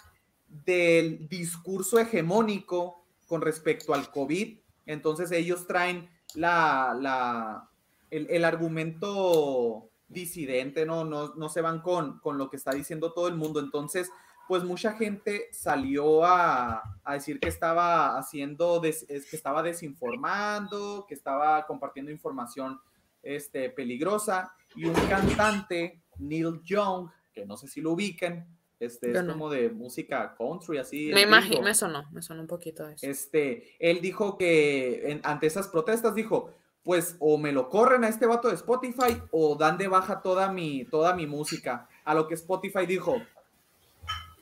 del 0.48 1.28
discurso 1.28 1.98
hegemónico 1.98 3.04
con 3.26 3.40
respecto 3.40 3.94
al 3.94 4.10
COVID. 4.10 4.58
Entonces 4.86 5.32
ellos 5.32 5.66
traen 5.66 6.10
la, 6.34 7.68
el, 8.10 8.44
argumento 8.44 9.90
disidente, 10.08 10.86
¿no? 10.86 11.04
No, 11.04 11.34
no 11.34 11.48
se 11.48 11.60
van 11.60 11.80
con, 11.80 12.20
con 12.20 12.38
lo 12.38 12.50
que 12.50 12.56
está 12.56 12.72
diciendo 12.72 13.12
todo 13.12 13.28
el 13.28 13.34
mundo. 13.34 13.58
Entonces, 13.58 14.10
pues 14.46 14.62
mucha 14.62 14.92
gente 14.92 15.48
salió 15.52 16.24
a, 16.24 16.82
decir 17.10 17.40
que 17.40 17.48
estaba 17.48 18.16
haciendo, 18.16 18.80
que 18.80 18.90
estaba 19.32 19.62
desinformando, 19.62 21.04
que 21.08 21.14
estaba 21.14 21.66
compartiendo 21.66 22.12
información 22.12 22.80
este, 23.26 23.70
peligrosa. 23.70 24.52
Y 24.74 24.84
un 24.86 24.94
cantante, 25.08 26.02
Neil 26.18 26.60
Young, 26.64 27.08
que 27.32 27.44
no 27.46 27.56
sé 27.56 27.68
si 27.68 27.80
lo 27.80 27.92
ubiquen, 27.92 28.46
este, 28.78 29.12
Yo 29.12 29.20
es 29.20 29.24
no. 29.24 29.32
como 29.32 29.48
de 29.50 29.70
música 29.70 30.34
country, 30.36 30.78
así. 30.78 31.10
Me 31.14 31.22
imagino, 31.22 31.62
me 31.62 31.74
sonó, 31.74 32.04
me 32.12 32.20
sonó 32.22 32.42
un 32.42 32.46
poquito 32.46 32.86
eso. 32.88 33.06
Este, 33.06 33.74
él 33.78 34.00
dijo 34.02 34.36
que 34.36 35.10
en- 35.12 35.20
ante 35.24 35.46
esas 35.46 35.68
protestas 35.68 36.14
dijo, 36.14 36.50
pues 36.82 37.16
o 37.18 37.36
me 37.38 37.52
lo 37.52 37.68
corren 37.70 38.04
a 38.04 38.08
este 38.08 38.26
vato 38.26 38.48
de 38.48 38.54
Spotify 38.54 39.20
o 39.30 39.56
dan 39.56 39.76
de 39.78 39.88
baja 39.88 40.20
toda 40.20 40.52
mi, 40.52 40.84
toda 40.84 41.14
mi 41.14 41.26
música. 41.26 41.88
A 42.04 42.14
lo 42.14 42.28
que 42.28 42.34
Spotify 42.34 42.84
dijo, 42.86 43.16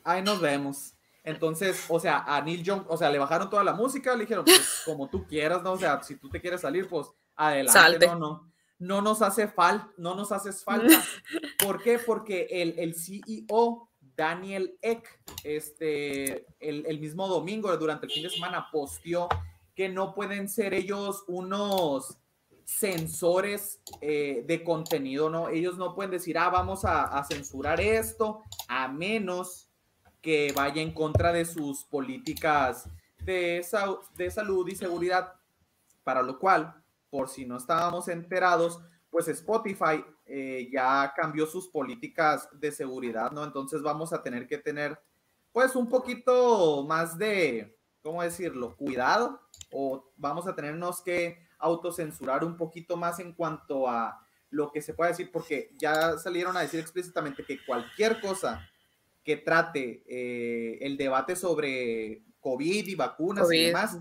ahí 0.03 0.21
nos 0.21 0.39
vemos. 0.41 0.93
Entonces, 1.23 1.85
o 1.89 1.99
sea, 1.99 2.23
a 2.27 2.41
Neil 2.41 2.61
Young, 2.63 2.83
o 2.87 2.97
sea, 2.97 3.09
le 3.09 3.17
bajaron 3.17 3.49
toda 3.49 3.63
la 3.63 3.73
música, 3.73 4.13
le 4.13 4.21
dijeron, 4.21 4.45
pues 4.45 4.83
como 4.85 5.09
tú 5.09 5.25
quieras, 5.25 5.63
¿no? 5.63 5.71
O 5.73 5.77
sea, 5.77 6.03
si 6.03 6.17
tú 6.17 6.29
te 6.29 6.39
quieres 6.39 6.61
salir, 6.61 6.87
pues 6.87 7.07
adelante, 7.35 7.79
Salte. 7.79 8.07
no, 8.07 8.15
no. 8.19 8.51
No 8.79 9.01
nos 9.01 9.21
hace 9.21 9.47
falta, 9.47 9.89
no 9.97 10.15
nos 10.15 10.31
haces 10.31 10.63
falta. 10.63 11.01
¿Por 11.65 11.81
qué? 11.81 11.97
Porque 11.99 12.47
el, 12.49 12.77
el 12.77 12.95
CEO, 12.95 13.89
Daniel 14.17 14.77
Eck, 14.81 15.07
este, 15.43 16.45
el, 16.59 16.85
el 16.85 16.99
mismo 16.99 17.27
domingo, 17.27 17.75
durante 17.77 18.05
el 18.05 18.11
fin 18.11 18.23
de 18.23 18.29
semana, 18.29 18.67
posteó 18.71 19.29
que 19.75 19.89
no 19.89 20.13
pueden 20.13 20.47
ser 20.49 20.73
ellos 20.73 21.23
unos 21.27 22.17
censores 22.65 23.79
eh, 24.01 24.43
de 24.47 24.63
contenido, 24.63 25.29
¿no? 25.29 25.49
Ellos 25.49 25.77
no 25.77 25.93
pueden 25.95 26.11
decir, 26.11 26.37
ah, 26.37 26.49
vamos 26.49 26.83
a, 26.85 27.03
a 27.03 27.23
censurar 27.23 27.79
esto, 27.79 28.41
a 28.67 28.87
menos 28.87 29.69
que 30.21 30.51
vaya 30.55 30.81
en 30.81 30.93
contra 30.93 31.31
de 31.31 31.45
sus 31.45 31.83
políticas 31.85 32.89
de, 33.19 33.61
sa- 33.63 33.99
de 34.17 34.31
salud 34.31 34.67
y 34.67 34.75
seguridad, 34.75 35.33
para 36.03 36.21
lo 36.23 36.39
cual, 36.39 36.73
por 37.09 37.29
si 37.29 37.45
no 37.45 37.57
estábamos 37.57 38.07
enterados, 38.07 38.79
pues 39.09 39.27
Spotify 39.29 40.03
eh, 40.25 40.69
ya 40.71 41.13
cambió 41.15 41.45
sus 41.45 41.69
políticas 41.69 42.49
de 42.51 42.71
seguridad, 42.71 43.31
¿no? 43.31 43.43
Entonces 43.43 43.81
vamos 43.81 44.11
a 44.11 44.21
tener 44.21 44.47
que 44.47 44.57
tener, 44.57 44.99
pues, 45.53 45.75
un 45.75 45.87
poquito 45.87 46.83
más 46.83 47.17
de, 47.17 47.77
¿cómo 48.01 48.21
decirlo? 48.21 48.75
Cuidado, 48.75 49.39
o 49.71 50.11
vamos 50.17 50.47
a 50.47 50.55
tenernos 50.55 51.01
que 51.01 51.37
autocensurar 51.59 52.43
un 52.43 52.57
poquito 52.57 52.97
más 52.97 53.19
en 53.19 53.33
cuanto 53.33 53.87
a 53.87 54.19
lo 54.49 54.71
que 54.71 54.81
se 54.81 54.93
puede 54.93 55.11
decir, 55.11 55.29
porque 55.31 55.73
ya 55.77 56.17
salieron 56.17 56.57
a 56.57 56.61
decir 56.61 56.79
explícitamente 56.79 57.45
que 57.45 57.63
cualquier 57.65 58.19
cosa 58.19 58.67
que 59.23 59.37
trate 59.37 60.03
eh, 60.07 60.77
el 60.81 60.97
debate 60.97 61.35
sobre 61.35 62.23
COVID 62.39 62.87
y 62.87 62.95
vacunas 62.95 63.45
y 63.45 63.47
COVID. 63.47 63.65
demás, 63.67 63.97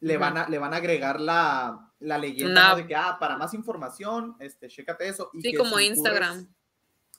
le, 0.00 0.16
van 0.16 0.36
a, 0.38 0.48
le 0.48 0.58
van 0.58 0.74
a 0.74 0.76
agregar 0.76 1.20
la, 1.20 1.87
la 2.00 2.18
leyenda 2.18 2.70
¿no? 2.70 2.76
de 2.76 2.86
que, 2.86 2.94
ah, 2.94 3.16
para 3.18 3.36
más 3.36 3.54
información, 3.54 4.36
este, 4.40 4.68
chécate 4.68 5.08
eso. 5.08 5.30
y 5.34 5.40
Sí, 5.42 5.50
que 5.52 5.58
como 5.58 5.78
Instagram. 5.80 6.38
incurres- 6.40 6.48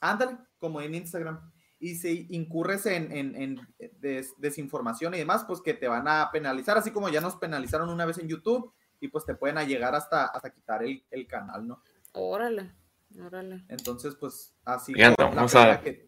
ándale, 0.00 0.38
como 0.58 0.80
en 0.80 0.94
Instagram. 0.94 1.52
Y 1.78 1.94
si 1.94 2.26
incurres 2.30 2.84
en, 2.86 3.10
en- 3.12 3.34
en 3.36 3.74
des- 4.00 4.34
desinformación 4.38 5.14
y 5.14 5.18
demás, 5.18 5.44
pues 5.46 5.60
que 5.62 5.72
te 5.74 5.88
van 5.88 6.06
a 6.08 6.30
penalizar, 6.30 6.76
así 6.76 6.90
como 6.90 7.08
ya 7.08 7.20
nos 7.20 7.36
penalizaron 7.36 7.88
una 7.88 8.04
vez 8.06 8.18
en 8.18 8.28
YouTube 8.28 8.72
y 9.00 9.08
pues 9.08 9.24
te 9.24 9.34
pueden 9.34 9.56
llegar 9.66 9.94
hasta, 9.94 10.26
hasta 10.26 10.50
quitar 10.50 10.82
el, 10.82 11.02
el 11.10 11.26
canal, 11.26 11.66
¿no? 11.66 11.82
Órale, 12.12 12.70
órale. 13.18 13.64
Entonces, 13.68 14.14
pues 14.14 14.54
así. 14.64 14.92
Vamos 15.18 15.54
a- 15.54 15.80
que- 15.80 16.06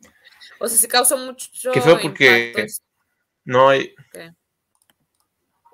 O 0.61 0.67
sea, 0.69 0.77
sí 0.77 0.89
causó 0.89 1.17
mucho 1.17 1.73
Qué 1.73 1.81
feo 1.81 1.99
porque-. 2.01 2.67
No 3.45 3.69
hay. 3.71 3.95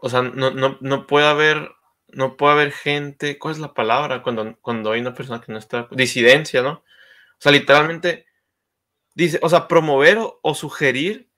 O 0.01 0.09
sea, 0.09 0.23
no, 0.23 0.51
no, 0.51 0.79
no 0.81 1.07
puede 1.07 1.27
haber. 1.27 1.69
No 2.09 2.37
puede 2.37 2.53
haber 2.53 2.73
gente. 2.73 3.39
¿Cuál 3.39 3.55
es 3.55 3.61
la 3.61 3.75
palabra? 3.75 4.23
Cuando, 4.23 4.59
cuando 4.61 4.93
hay 4.93 5.01
una 5.01 5.15
persona 5.15 5.41
que 5.41 5.53
no 5.53 5.59
está. 5.59 5.89
Disidencia, 5.91 6.63
¿no? 6.63 6.71
O 6.71 7.41
sea, 7.41 7.53
literalmente. 7.53 8.27
Dice, 9.15 9.39
o 9.43 9.49
sea, 9.49 9.69
promover 9.69 10.19
o, 10.19 10.39
o 10.43 10.55
sugerir 10.55 11.29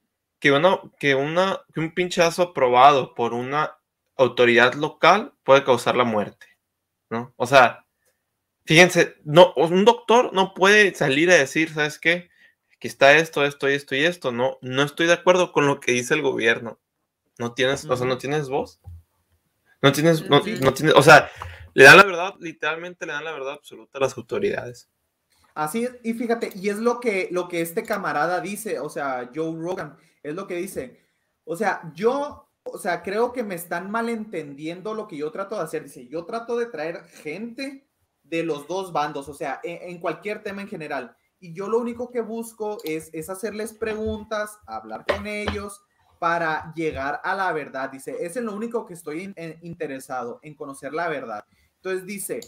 que 0.41 0.53
una, 0.53 0.81
que 0.99 1.15
una, 1.15 1.61
que 1.73 1.81
un 1.81 1.95
pinchazo 1.95 2.43
aprobado 2.43 3.15
por 3.15 3.35
una 3.35 3.79
autoridad 4.17 4.75
local 4.75 5.35
puede 5.45 5.65
causar 5.65 5.97
la 5.97 6.05
muerte, 6.05 6.47
¿no? 7.11 7.33
O 7.37 7.47
sea, 7.47 7.87
fíjense, 8.65 9.17
no, 9.25 9.53
un 9.55 9.85
doctor 9.85 10.33
no 10.33 10.55
puede 10.55 10.95
salir 10.95 11.31
a 11.31 11.37
decir, 11.37 11.73
¿sabes 11.73 11.99
qué? 11.99 12.31
Que 12.79 12.89
está 12.89 13.17
esto, 13.17 13.45
esto, 13.45 13.69
esto 13.69 13.95
y 13.95 14.05
esto. 14.05 14.33
No, 14.33 14.59
no 14.63 14.83
estoy 14.83 15.07
de 15.07 15.13
acuerdo 15.13 15.53
con 15.53 15.67
lo 15.67 15.81
que 15.81 15.93
dice 15.93 16.15
el 16.15 16.23
gobierno. 16.23 16.81
No 17.39 17.53
tienes, 17.53 17.85
o 17.85 17.97
sea, 17.97 18.07
no 18.07 18.19
tienes 18.19 18.49
voz. 18.49 18.81
No 19.83 19.93
tienes, 19.93 20.29
no, 20.29 20.41
no 20.61 20.75
tienes, 20.75 20.95
o 20.95 21.03
sea, 21.03 21.31
le 21.75 21.85
dan 21.85 21.97
la 21.97 22.05
verdad, 22.05 22.35
literalmente 22.39 23.07
le 23.07 23.13
dan 23.13 23.25
la 23.25 23.33
verdad 23.33 23.55
absoluta 23.55 23.99
a 23.99 24.03
las 24.03 24.17
autoridades. 24.17 24.91
Así 25.55 25.85
es, 25.85 25.97
y 26.03 26.13
fíjate, 26.15 26.53
y 26.55 26.69
es 26.69 26.79
lo 26.79 27.01
que, 27.01 27.29
lo 27.31 27.49
que 27.49 27.61
este 27.61 27.83
camarada 27.83 28.41
dice, 28.41 28.79
o 28.79 28.91
sea, 28.91 29.31
Joe 29.35 29.59
Rogan, 29.59 29.97
es 30.23 30.35
lo 30.35 30.47
que 30.47 30.57
dice. 30.57 31.01
O 31.45 31.57
sea, 31.57 31.91
yo, 31.95 32.51
o 32.63 32.79
sea, 32.79 33.03
creo 33.03 33.33
que 33.33 33.43
me 33.43 33.55
están 33.55 33.91
malentendiendo 33.91 34.95
lo 34.95 35.09
que 35.09 35.17
yo 35.17 35.31
trato 35.31 35.57
de 35.57 35.63
hacer. 35.63 35.85
Dice, 35.85 36.07
yo 36.09 36.25
trato 36.25 36.57
de 36.57 36.67
traer 36.67 37.05
gente 37.05 37.89
de 38.23 38.45
los 38.45 38.69
dos 38.69 38.93
bandos, 38.93 39.29
o 39.29 39.35
sea, 39.35 39.61
en, 39.65 39.91
en 39.91 39.99
cualquier 39.99 40.43
tema 40.43 40.63
en 40.63 40.69
general. 40.69 41.17
Y 41.41 41.55
yo 41.55 41.69
lo 41.69 41.79
único 41.79 42.11
que 42.11 42.21
busco 42.21 42.79
es, 42.85 43.11
es 43.13 43.31
hacerles 43.31 43.73
preguntas, 43.73 44.59
hablar 44.67 45.05
con 45.07 45.27
ellos 45.27 45.81
para 46.21 46.71
llegar 46.75 47.19
a 47.25 47.35
la 47.35 47.51
verdad. 47.51 47.91
Dice, 47.91 48.15
es 48.21 48.37
en 48.37 48.45
lo 48.45 48.55
único 48.55 48.85
que 48.85 48.93
estoy 48.93 49.33
en- 49.35 49.59
interesado, 49.63 50.39
en 50.43 50.55
conocer 50.55 50.93
la 50.93 51.09
verdad. 51.09 51.47
Entonces 51.77 52.05
dice, 52.05 52.41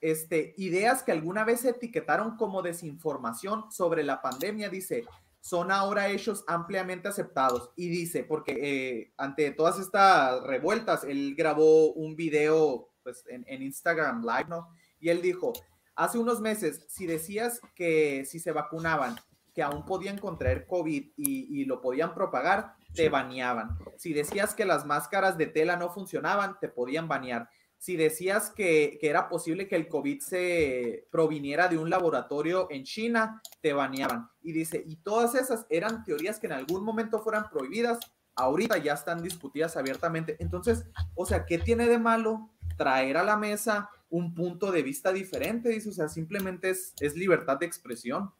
este, 0.00 0.52
ideas 0.56 1.04
que 1.04 1.12
alguna 1.12 1.44
vez 1.44 1.60
se 1.60 1.70
etiquetaron 1.70 2.36
como 2.36 2.60
desinformación 2.60 3.70
sobre 3.70 4.02
la 4.02 4.20
pandemia, 4.20 4.68
dice, 4.68 5.04
son 5.40 5.70
ahora 5.70 6.08
hechos 6.08 6.42
ampliamente 6.48 7.06
aceptados. 7.06 7.70
Y 7.76 7.88
dice, 7.88 8.24
porque 8.24 8.56
eh, 8.60 9.12
ante 9.16 9.52
todas 9.52 9.78
estas 9.78 10.42
revueltas, 10.42 11.04
él 11.04 11.36
grabó 11.38 11.92
un 11.92 12.16
video 12.16 12.90
pues, 13.04 13.22
en, 13.28 13.62
Instagram 13.62 14.22
Live, 14.22 14.46
¿no? 14.48 14.70
Y 14.98 15.10
él 15.10 15.22
dijo, 15.22 15.52
hace 15.94 16.18
unos 16.18 16.40
meses, 16.40 16.84
si 16.88 17.06
decías 17.06 17.60
que 17.76 18.24
si 18.24 18.40
se 18.40 18.50
vacunaban, 18.50 19.14
que 19.54 19.62
aún 19.62 19.84
podían 19.84 20.18
contraer 20.18 20.66
COVID 20.66 21.12
y 21.16 21.64
lo 21.66 21.80
podían 21.80 22.12
propagar, 22.12 22.74
te 22.94 23.08
baneaban. 23.08 23.76
Si 23.96 24.12
decías 24.12 24.54
que 24.54 24.64
las 24.64 24.86
máscaras 24.86 25.36
de 25.36 25.46
tela 25.46 25.76
no 25.76 25.90
funcionaban, 25.90 26.58
te 26.60 26.68
podían 26.68 27.08
banear 27.08 27.48
si 27.84 27.98
decías 27.98 28.48
que, 28.48 28.96
que, 28.98 29.10
era 29.10 29.28
posible 29.28 29.68
que 29.68 29.76
el 29.76 29.88
COVID 29.88 30.18
se 30.20 31.06
proviniera 31.10 31.68
de 31.68 31.76
un 31.76 31.90
laboratorio 31.90 32.66
en 32.70 32.84
China, 32.84 33.42
te 33.60 33.74
baneaban. 33.74 34.30
Y 34.40 34.52
dice, 34.52 34.82
y 34.86 34.96
todas 34.96 35.34
esas 35.34 35.66
eran 35.68 36.02
teorías 36.02 36.38
que 36.38 36.46
en 36.46 36.54
algún 36.54 36.82
momento 36.82 37.18
fueran 37.18 37.50
prohibidas, 37.50 37.98
ahorita 38.36 38.78
ya 38.78 38.94
están 38.94 39.22
discutidas 39.22 39.76
abiertamente. 39.76 40.36
Entonces, 40.38 40.86
o 41.14 41.26
sea, 41.26 41.44
¿qué 41.44 41.58
tiene 41.58 41.86
de 41.86 41.98
malo 41.98 42.50
traer 42.78 43.18
a 43.18 43.22
la 43.22 43.36
mesa 43.36 43.90
un 44.08 44.34
punto 44.34 44.72
de 44.72 44.82
vista 44.82 45.12
diferente? 45.12 45.68
Dice, 45.68 45.90
o 45.90 45.92
sea, 45.92 46.08
simplemente 46.08 46.70
es, 46.70 46.94
es 47.00 47.14
libertad 47.14 47.58
de 47.58 47.66
expresión. 47.66 48.32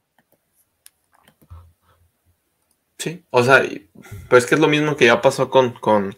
Sí, 3.05 3.23
o 3.29 3.43
sea, 3.43 3.63
pues 4.31 4.47
que 4.47 4.55
es 4.55 4.61
lo 4.63 4.67
mismo 4.69 4.97
que 4.97 5.05
ya 5.05 5.21
pasó 5.21 5.51
con, 5.51 5.75
con 5.75 6.17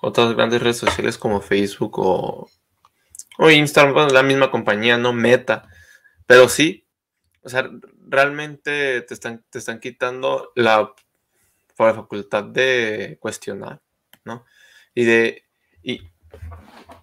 otras 0.00 0.34
grandes 0.34 0.60
redes 0.60 0.78
sociales 0.78 1.18
como 1.18 1.40
Facebook 1.40 2.00
o, 2.00 2.50
o 3.38 3.50
Instagram, 3.50 3.94
bueno, 3.94 4.10
la 4.10 4.24
misma 4.24 4.50
compañía, 4.50 4.98
no 4.98 5.12
Meta, 5.12 5.68
pero 6.26 6.48
sí, 6.48 6.86
o 7.42 7.48
sea, 7.48 7.70
realmente 8.08 9.02
te 9.02 9.14
están, 9.14 9.44
te 9.50 9.60
están 9.60 9.80
quitando 9.80 10.52
la, 10.56 10.94
la 11.78 11.94
facultad 11.94 12.44
de 12.44 13.18
cuestionar, 13.20 13.82
¿no? 14.24 14.44
Y 14.94 15.04
de, 15.04 15.44
y, 15.82 16.10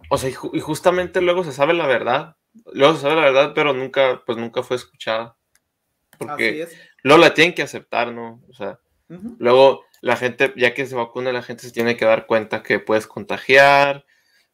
o 0.09 0.17
sea, 0.17 0.29
y, 0.29 0.33
ju- 0.33 0.51
y 0.53 0.59
justamente 0.59 1.21
luego 1.21 1.43
se 1.43 1.53
sabe 1.53 1.73
la 1.73 1.87
verdad, 1.87 2.37
luego 2.73 2.95
se 2.95 3.01
sabe 3.01 3.15
la 3.15 3.21
verdad, 3.21 3.53
pero 3.55 3.73
nunca, 3.73 4.23
pues 4.25 4.37
nunca 4.37 4.63
fue 4.63 4.77
escuchada, 4.77 5.37
Así 6.27 6.27
porque 6.27 6.61
es. 6.61 6.77
luego 7.03 7.21
la 7.21 7.33
tienen 7.33 7.55
que 7.55 7.63
aceptar, 7.63 8.11
¿no? 8.13 8.43
O 8.49 8.53
sea, 8.53 8.79
Luego, 9.39 9.83
la 10.01 10.15
gente, 10.15 10.53
ya 10.57 10.73
que 10.73 10.85
se 10.85 10.95
vacuna, 10.95 11.31
la 11.31 11.43
gente 11.43 11.63
se 11.63 11.71
tiene 11.71 11.97
que 11.97 12.05
dar 12.05 12.25
cuenta 12.25 12.63
que 12.63 12.79
puedes 12.79 13.07
contagiar, 13.07 14.05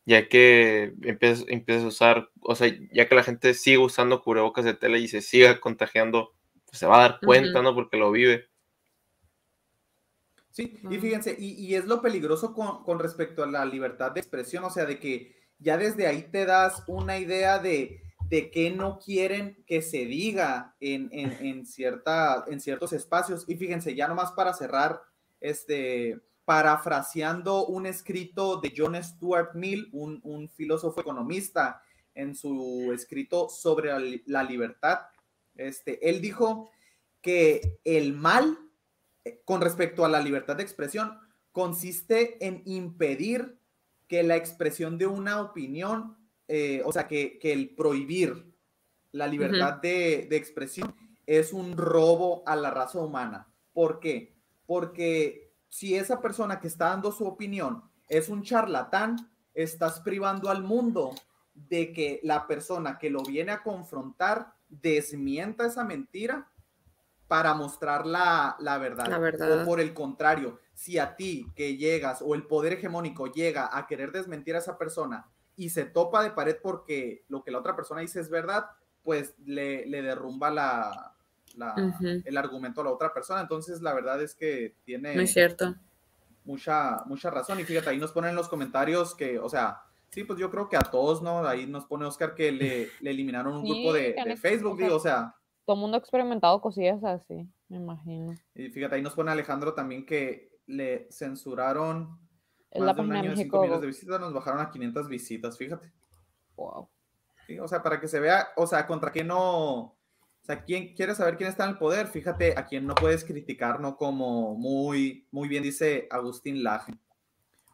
ya 0.05 0.27
que 0.27 0.93
empiezas, 1.03 1.45
empiezas 1.47 1.83
a 1.85 1.87
usar, 1.87 2.29
o 2.41 2.55
sea, 2.55 2.71
ya 2.91 3.07
que 3.07 3.15
la 3.15 3.23
gente 3.23 3.53
sigue 3.53 3.77
usando 3.77 4.21
cubrebocas 4.21 4.65
de 4.65 4.73
tela 4.73 4.97
y 4.97 5.07
se 5.07 5.21
siga 5.21 5.59
contagiando, 5.59 6.33
pues 6.65 6.79
se 6.79 6.85
va 6.85 6.97
a 6.97 7.09
dar 7.09 7.19
cuenta. 7.23 7.61
¿no? 7.61 7.73
Porque 7.75 7.97
lo 7.97 8.11
vive. 8.11 8.47
Sí, 10.51 10.79
y 10.89 10.97
fíjense, 10.97 11.35
y, 11.37 11.53
y 11.53 11.75
es 11.75 11.85
lo 11.85 12.01
peligroso 12.01 12.53
con, 12.53 12.83
con 12.83 12.99
respecto 12.99 13.43
a 13.43 13.47
la 13.47 13.65
libertad 13.65 14.11
de 14.11 14.19
expresión, 14.19 14.63
o 14.63 14.69
sea, 14.69 14.85
de 14.85 14.99
que 14.99 15.35
ya 15.59 15.77
desde 15.77 16.07
ahí 16.07 16.23
te 16.23 16.45
das 16.45 16.83
una 16.87 17.17
idea 17.17 17.59
de, 17.59 18.01
de 18.29 18.51
qué 18.51 18.71
no 18.71 18.99
quieren 18.99 19.63
que 19.65 19.81
se 19.81 20.05
diga 20.05 20.75
en, 20.79 21.09
en, 21.11 21.65
cierta, 21.65 22.45
en 22.47 22.59
ciertos 22.59 22.93
espacios. 22.93 23.45
Y 23.47 23.55
fíjense, 23.55 23.95
ya 23.95 24.07
nomás 24.07 24.31
para 24.33 24.53
cerrar, 24.53 25.01
este, 25.41 26.19
parafraseando 26.45 27.65
un 27.65 27.85
escrito 27.85 28.59
de 28.59 28.73
John 28.75 28.95
Stuart 29.03 29.55
Mill, 29.55 29.89
un, 29.91 30.19
un 30.23 30.49
filósofo 30.49 31.01
economista, 31.01 31.81
en 32.15 32.35
su 32.35 32.91
escrito 32.93 33.49
sobre 33.49 33.89
la, 33.89 34.19
la 34.25 34.43
libertad, 34.43 34.99
este, 35.55 36.09
él 36.09 36.21
dijo 36.21 36.69
que 37.21 37.79
el 37.83 38.13
mal 38.13 38.57
eh, 39.23 39.41
con 39.45 39.61
respecto 39.61 40.05
a 40.05 40.09
la 40.09 40.21
libertad 40.21 40.55
de 40.55 40.63
expresión 40.63 41.17
consiste 41.51 42.45
en 42.45 42.61
impedir 42.65 43.59
que 44.07 44.23
la 44.23 44.35
expresión 44.35 44.97
de 44.97 45.07
una 45.07 45.41
opinión, 45.41 46.17
eh, 46.51 46.81
o 46.83 46.91
sea, 46.91 47.07
que, 47.07 47.37
que 47.37 47.53
el 47.53 47.75
prohibir 47.75 48.55
la 49.11 49.27
libertad 49.27 49.75
de, 49.75 50.25
de 50.27 50.35
expresión 50.35 50.95
es 51.27 51.53
un 51.53 51.77
robo 51.77 52.41
a 52.47 52.55
la 52.55 52.71
raza 52.71 52.99
humana. 52.99 53.53
¿Por 53.71 53.99
qué? 53.99 54.35
Porque 54.65 55.53
si 55.67 55.95
esa 55.95 56.21
persona 56.21 56.59
que 56.59 56.67
está 56.67 56.89
dando 56.89 57.11
su 57.11 57.25
opinión 57.27 57.83
es 58.07 58.29
un 58.29 58.41
charlatán, 58.41 59.31
estás 59.53 59.99
privando 59.99 60.49
al 60.49 60.63
mundo 60.63 61.13
de 61.53 61.93
que 61.93 62.19
la 62.23 62.47
persona 62.47 62.97
que 62.97 63.11
lo 63.11 63.21
viene 63.21 63.51
a 63.51 63.61
confrontar 63.61 64.55
desmienta 64.69 65.67
esa 65.67 65.83
mentira 65.83 66.49
para 67.27 67.53
mostrar 67.53 68.07
la, 68.07 68.55
la 68.59 68.79
verdad. 68.79 69.07
La 69.07 69.19
verdad. 69.19 69.61
O 69.61 69.65
por 69.65 69.79
el 69.79 69.93
contrario, 69.93 70.59
si 70.73 70.97
a 70.97 71.15
ti 71.15 71.45
que 71.55 71.77
llegas 71.77 72.23
o 72.23 72.33
el 72.33 72.47
poder 72.47 72.73
hegemónico 72.73 73.27
llega 73.27 73.69
a 73.71 73.85
querer 73.85 74.11
desmentir 74.11 74.55
a 74.55 74.59
esa 74.59 74.79
persona 74.79 75.29
y 75.59 75.69
se 75.69 75.85
topa 75.85 76.23
de 76.23 76.31
pared 76.31 76.57
porque 76.63 77.25
lo 77.27 77.43
que 77.43 77.51
la 77.51 77.59
otra 77.59 77.75
persona 77.75 78.01
dice 78.01 78.19
es 78.21 78.29
verdad, 78.29 78.65
pues 79.03 79.35
le, 79.45 79.85
le 79.87 80.01
derrumba 80.01 80.49
la, 80.49 81.15
la- 81.55 81.75
Ujú. 81.75 82.21
el 82.23 82.37
argumento 82.37 82.81
a 82.81 82.85
la 82.85 82.91
otra 82.91 83.13
persona. 83.13 83.41
Entonces, 83.41 83.81
la 83.81 83.93
verdad 83.93 84.21
es 84.21 84.33
que 84.35 84.75
tiene 84.85 85.15
Muy 85.15 85.27
cierto. 85.27 85.75
mucha, 86.45 87.03
mucha 87.05 87.29
razón. 87.29 87.59
Y 87.59 87.63
fíjate, 87.63 87.89
ahí 87.89 87.97
nos 87.97 88.11
ponen 88.11 88.31
en 88.31 88.35
los 88.35 88.49
comentarios 88.49 89.13
que, 89.15 89.37
o 89.39 89.49
sea, 89.49 89.81
sí, 90.09 90.23
pues 90.23 90.39
yo 90.39 90.49
creo 90.49 90.69
que 90.69 90.77
a 90.77 90.81
todos, 90.81 91.21
¿no? 91.21 91.45
Ahí 91.47 91.67
nos 91.67 91.85
pone 91.85 92.05
Oscar 92.05 92.33
que 92.35 92.51
le, 92.51 92.89
le 93.01 93.11
eliminaron 93.11 93.53
un 93.53 93.61
Sí, 93.63 93.67
grupo 93.73 93.93
de, 93.93 94.15
de 94.25 94.37
Facebook, 94.37 94.77
digo, 94.77 94.95
o 94.95 94.99
sea, 94.99 95.35
Todo 95.65 95.75
el 95.75 95.81
mundo 95.81 95.95
ha 95.97 95.99
experimentado 95.99 96.59
cosillas 96.61 97.03
así, 97.03 97.47
me 97.67 97.77
imagino. 97.77 98.33
y 98.55 98.69
fíjate, 98.69 98.95
ahí 98.95 99.01
nos 99.01 99.13
pone 99.13 99.31
Alejandro 99.31 99.73
también 99.73 100.05
que 100.05 100.57
le 100.67 101.07
censuraron 101.11 102.17
Más 102.75 102.85
la 102.85 102.95
página 102.95 103.15
de 103.15 103.19
año, 103.19 103.35
5 103.35 103.37
México. 103.37 103.61
millones 103.61 103.81
de 103.81 103.87
visitas, 103.87 104.19
nos 104.19 104.33
bajaron 104.33 104.61
a 104.61 104.69
500 104.69 105.07
visitas, 105.07 105.57
fíjate. 105.57 105.91
Wow. 106.55 106.89
Sí, 107.47 107.59
o 107.59 107.67
sea, 107.67 107.81
para 107.81 107.99
que 107.99 108.07
se 108.07 108.19
vea, 108.19 108.49
o 108.55 108.67
sea, 108.67 108.85
contra 108.85 109.11
quién 109.11 109.27
no, 109.27 109.79
o 109.79 109.97
sea, 110.43 110.63
quién 110.63 110.93
quiere 110.93 111.15
saber 111.15 111.35
quién 111.35 111.49
está 111.49 111.63
en 111.63 111.71
el 111.71 111.77
poder, 111.77 112.07
fíjate 112.07 112.53
a 112.57 112.65
quién 112.65 112.85
no 112.85 112.95
puedes 112.95 113.23
criticar, 113.23 113.79
¿no? 113.79 113.97
Como 113.97 114.55
muy, 114.55 115.27
muy 115.31 115.47
bien 115.47 115.63
dice 115.63 116.07
Agustín 116.11 116.63
Laje. 116.63 116.93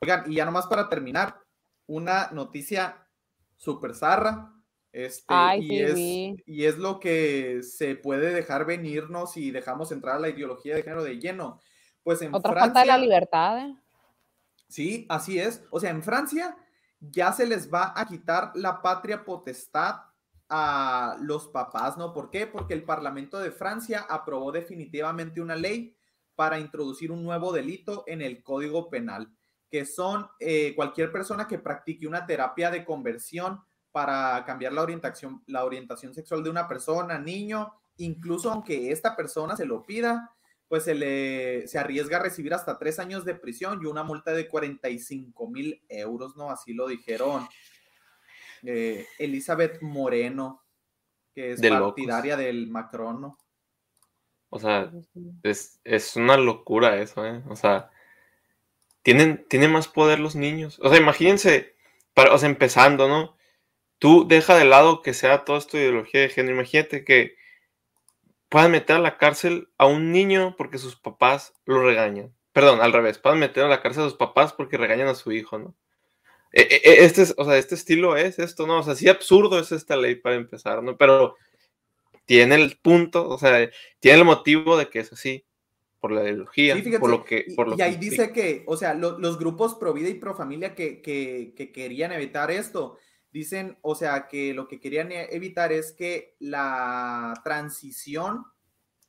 Oigan, 0.01 0.31
y 0.31 0.35
ya 0.35 0.45
nomás 0.45 0.67
para 0.67 0.87
terminar, 0.87 1.39
una 1.87 2.29
noticia 2.31 3.05
súper 3.57 3.95
zarra, 3.95 4.53
este, 4.91 5.25
Ay, 5.27 5.59
y, 5.61 5.79
es, 5.81 5.97
y 6.45 6.65
es 6.65 6.77
lo 6.77 7.01
que 7.01 7.61
se 7.63 7.95
puede 7.95 8.33
dejar 8.33 8.65
venirnos 8.65 9.33
si 9.33 9.51
dejamos 9.51 9.91
entrar 9.91 10.15
a 10.15 10.19
la 10.19 10.29
ideología 10.29 10.73
de 10.73 10.83
género 10.83 11.03
de 11.03 11.19
lleno. 11.19 11.59
Pues 12.01 12.21
en 12.21 12.33
Otra 12.33 12.53
Francia, 12.53 12.73
falta 12.73 12.79
de 12.79 12.85
la 12.85 12.97
libertad, 12.97 13.59
¿eh? 13.59 13.75
Sí, 14.67 15.05
así 15.09 15.39
es. 15.39 15.63
O 15.71 15.79
sea, 15.79 15.91
en 15.91 16.03
Francia 16.03 16.57
ya 16.99 17.31
se 17.31 17.45
les 17.45 17.71
va 17.71 17.93
a 17.95 18.05
quitar 18.05 18.51
la 18.55 18.81
patria 18.81 19.23
potestad 19.23 19.95
a 20.49 21.17
los 21.21 21.47
papás, 21.47 21.97
¿no? 21.97 22.13
¿Por 22.13 22.29
qué? 22.29 22.47
Porque 22.47 22.73
el 22.73 22.83
Parlamento 22.83 23.39
de 23.39 23.51
Francia 23.51 24.05
aprobó 24.09 24.51
definitivamente 24.51 25.41
una 25.41 25.55
ley 25.55 25.95
para 26.35 26.59
introducir 26.59 27.11
un 27.11 27.23
nuevo 27.23 27.51
delito 27.51 28.03
en 28.07 28.21
el 28.21 28.43
Código 28.43 28.89
Penal, 28.89 29.31
que 29.69 29.85
son 29.85 30.27
eh, 30.39 30.73
cualquier 30.75 31.11
persona 31.11 31.47
que 31.47 31.59
practique 31.59 32.07
una 32.07 32.25
terapia 32.25 32.69
de 32.69 32.85
conversión 32.85 33.61
para 33.91 34.43
cambiar 34.45 34.73
la 34.73 34.83
orientación, 34.83 35.41
la 35.47 35.63
orientación 35.63 36.13
sexual 36.13 36.43
de 36.43 36.49
una 36.49 36.67
persona, 36.67 37.17
niño, 37.17 37.73
incluso 37.97 38.51
aunque 38.51 38.91
esta 38.91 39.15
persona 39.15 39.55
se 39.55 39.65
lo 39.65 39.83
pida, 39.83 40.34
pues 40.67 40.83
se 40.83 40.95
le 40.95 41.67
se 41.67 41.77
arriesga 41.77 42.17
a 42.17 42.23
recibir 42.23 42.53
hasta 42.53 42.77
tres 42.77 42.99
años 42.99 43.25
de 43.25 43.35
prisión 43.35 43.79
y 43.81 43.85
una 43.85 44.03
multa 44.03 44.31
de 44.33 44.47
45 44.47 45.49
mil 45.49 45.83
euros, 45.89 46.35
¿no? 46.35 46.49
Así 46.49 46.73
lo 46.73 46.87
dijeron 46.87 47.47
eh, 48.63 49.05
Elizabeth 49.19 49.81
Moreno, 49.81 50.63
que 51.33 51.51
es 51.51 51.61
De 51.61 51.69
locos. 51.69 51.93
partidaria 51.93 52.37
del 52.37 52.67
Macron, 52.67 53.21
¿no? 53.21 53.37
O 54.49 54.59
sea, 54.59 54.91
sí. 55.13 55.31
es, 55.43 55.79
es 55.83 56.15
una 56.15 56.37
locura 56.37 57.01
eso, 57.01 57.25
¿eh? 57.25 57.43
O 57.49 57.55
sea, 57.55 57.91
tienen, 59.03 59.45
tienen 59.47 59.71
más 59.71 59.87
poder 59.87 60.19
los 60.19 60.35
niños. 60.35 60.79
O 60.81 60.89
sea, 60.89 60.97
imagínense, 60.97 61.75
para, 62.13 62.33
o 62.33 62.37
sea, 62.37 62.49
empezando, 62.49 63.07
¿no? 63.07 63.37
Tú 63.99 64.27
deja 64.27 64.55
de 64.57 64.65
lado 64.65 65.01
que 65.01 65.13
sea 65.13 65.45
toda 65.45 65.59
esta 65.59 65.77
ideología 65.77 66.21
de 66.21 66.29
género. 66.29 66.55
Imagínate 66.55 67.03
que 67.05 67.35
puedan 68.49 68.71
meter 68.71 68.95
a 68.97 68.99
la 68.99 69.17
cárcel 69.17 69.69
a 69.77 69.85
un 69.87 70.11
niño 70.11 70.55
porque 70.57 70.77
sus 70.77 70.95
papás 70.95 71.53
lo 71.65 71.81
regañan. 71.83 72.33
Perdón, 72.53 72.81
al 72.81 72.93
revés, 72.93 73.17
puedan 73.17 73.39
meter 73.39 73.63
a 73.65 73.67
la 73.67 73.81
cárcel 73.81 74.03
a 74.03 74.09
sus 74.09 74.17
papás 74.17 74.53
porque 74.53 74.77
regañan 74.77 75.07
a 75.07 75.15
su 75.15 75.31
hijo, 75.31 75.57
¿no? 75.59 75.75
E- 76.51 76.61
e- 76.61 76.81
e- 76.89 77.05
Este, 77.05 77.23
es- 77.23 77.33
o 77.37 77.43
sea, 77.43 77.57
este 77.57 77.75
estilo 77.75 78.15
es 78.15 78.39
esto, 78.39 78.65
¿no? 78.65 78.79
O 78.79 78.83
sea, 78.83 78.95
sí 78.95 79.09
absurdo 79.09 79.59
es 79.59 79.71
esta 79.73 79.97
ley 79.97 80.15
para 80.15 80.35
empezar, 80.35 80.81
¿no? 80.81 80.95
Pero 80.97 81.35
tiene 82.25 82.55
el 82.55 82.77
punto, 82.81 83.27
o 83.27 83.37
sea, 83.37 83.69
tiene 83.99 84.19
el 84.19 84.25
motivo 84.25 84.77
de 84.77 84.87
que 84.89 84.99
es 84.99 85.11
así, 85.11 85.45
por 85.99 86.11
la 86.11 86.23
ideología, 86.23 86.75
Sí, 86.75 86.83
fíjate, 86.83 86.99
por 86.99 87.09
lo 87.09 87.25
que... 87.25 87.45
y, 87.47 87.55
Por 87.55 87.67
lo 87.67 87.77
y 87.77 87.81
ahí 87.81 87.93
que 87.93 87.97
dice 87.99 88.31
que, 88.31 88.63
o 88.67 88.77
sea, 88.77 88.93
lo- 88.93 89.19
los 89.19 89.37
grupos 89.39 89.75
pro 89.75 89.91
vida 89.91 90.07
y 90.07 90.13
pro 90.13 90.35
familia 90.35 90.75
que, 90.75 91.01
que, 91.01 91.53
que 91.57 91.71
querían 91.71 92.11
evitar 92.13 92.51
esto, 92.51 92.97
dicen, 93.35 93.77
o 93.81 93.95
sea, 93.95 94.27
que 94.27 94.53
lo 94.53 94.65
que 94.69 94.79
querían 94.79 95.11
e- 95.11 95.27
evitar 95.35 95.73
es 95.73 95.91
que 95.91 96.35
la 96.39 97.33
transición 97.43 98.45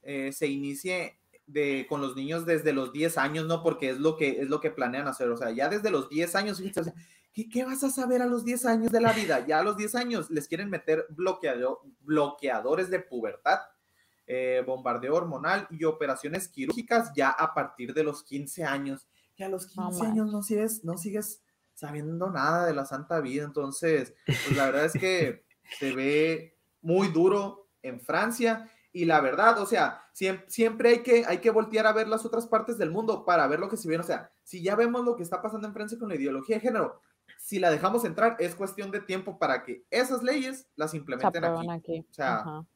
eh, 0.03 0.33
se 0.33 0.49
inicie 0.49 1.21
de, 1.47 1.87
con 1.89 2.01
los 2.01 2.17
niños 2.17 2.45
desde 2.45 2.73
los 2.73 2.93
10 2.93 3.19
años, 3.19 3.47
¿no? 3.47 3.63
Porque 3.63 3.91
es 3.91 3.99
lo 4.01 4.17
que, 4.17 4.41
es 4.41 4.49
lo 4.49 4.61
que 4.61 4.73
planean 4.73 5.07
hacer, 5.07 5.31
o 5.31 5.37
sea, 5.37 5.53
ya 5.53 5.69
desde 5.69 5.91
los 5.91 6.09
10 6.09 6.35
años, 6.35 6.61
o 6.61 6.83
sea, 6.85 6.93
¿qué, 7.33 7.49
qué 7.49 7.65
vas 7.65 7.85
a 7.85 7.91
saber 7.91 8.21
a 8.21 8.27
los 8.27 8.45
10 8.45 8.67
años 8.67 8.91
de 8.91 9.01
la 9.01 9.13
vida? 9.13 9.47
Ya 9.47 9.61
a 9.61 9.63
los 9.63 9.77
10 9.77 9.95
años 9.95 10.29
les 10.29 10.49
quieren 10.49 10.71
meter 10.71 11.07
bloqueado- 11.11 11.81
bloqueadores 12.01 12.91
de 12.91 12.99
pubertad 13.01 13.61
eh, 14.27 14.65
bombardeo 14.67 15.15
hormonal 15.15 15.69
y 15.71 15.85
operaciones 15.85 16.49
quirúrgicas 16.49 17.13
ya 17.15 17.29
a 17.31 17.55
partir 17.55 17.95
de 17.95 18.03
los 18.03 18.25
15 18.25 18.65
años. 18.65 19.07
Que 19.37 19.45
a 19.45 19.49
los 19.49 19.67
15 19.69 20.03
No 20.03 20.05
años 20.11 20.33
no 20.33 20.43
sigues, 20.43 20.83
no 20.83 20.99
sigues 20.99 21.43
sabiendo 21.77 22.31
nada 22.31 22.67
de 22.67 22.75
la 22.75 22.85
santa 22.85 23.21
vida. 23.21 23.45
Entonces, 23.45 24.15
pues 24.27 24.57
la 24.57 24.67
verdad 24.67 24.87
es 24.87 24.93
que 24.95 25.45
se 25.79 25.95
ve 25.95 26.59
muy 26.81 27.09
duro 27.09 27.69
en 27.83 28.01
Francia. 28.01 28.69
Y 28.93 29.05
la 29.05 29.21
verdad, 29.21 29.61
o 29.61 29.67
sea, 29.67 30.03
siempre, 30.13 30.51
siempre 30.51 30.89
hay, 30.89 31.03
que, 31.03 31.25
hay 31.27 31.39
que 31.39 31.51
voltear 31.51 31.87
a 31.87 31.93
ver 31.93 32.09
las 32.09 32.25
otras 32.25 32.47
partes 32.47 32.79
del 32.79 32.91
mundo 32.91 33.25
para 33.27 33.47
ver 33.47 33.61
lo 33.61 33.69
que 33.69 33.77
se 33.77 33.89
viene. 33.89 34.03
O 34.03 34.07
sea, 34.07 34.33
si 34.43 34.63
ya 34.63 34.75
vemos 34.75 35.05
lo 35.05 35.17
que 35.17 35.23
está 35.23 35.43
pasando 35.43 35.69
en 35.69 35.75
Francia 35.75 35.99
con 35.99 36.09
la 36.09 36.17
ideología 36.17 36.57
de 36.57 36.63
género, 36.63 37.03
si 37.39 37.59
la 37.59 37.71
dejamos 37.71 38.05
entrar, 38.07 38.37
es 38.39 38.55
cuestión 38.55 38.91
de 38.91 39.01
tiempo 39.01 39.39
para 39.39 39.63
que 39.63 39.85
esas 39.91 40.23
leyes 40.23 40.67
las 40.77 40.95
implementen 40.95 41.45
aquí. 41.45 41.71
aquí. 41.71 42.07
O 42.11 42.15
sea, 42.15 42.37
Ajá. 42.39 42.67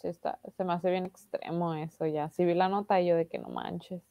Sí, 0.00 0.08
está, 0.08 0.38
se 0.56 0.64
me 0.64 0.72
hace 0.72 0.90
bien 0.90 1.04
extremo 1.04 1.74
eso 1.74 2.06
ya. 2.06 2.30
Si 2.30 2.44
vi 2.46 2.54
la 2.54 2.70
nota 2.70 3.00
yo 3.02 3.16
de 3.16 3.28
que 3.28 3.38
no 3.38 3.48
manches. 3.48 4.02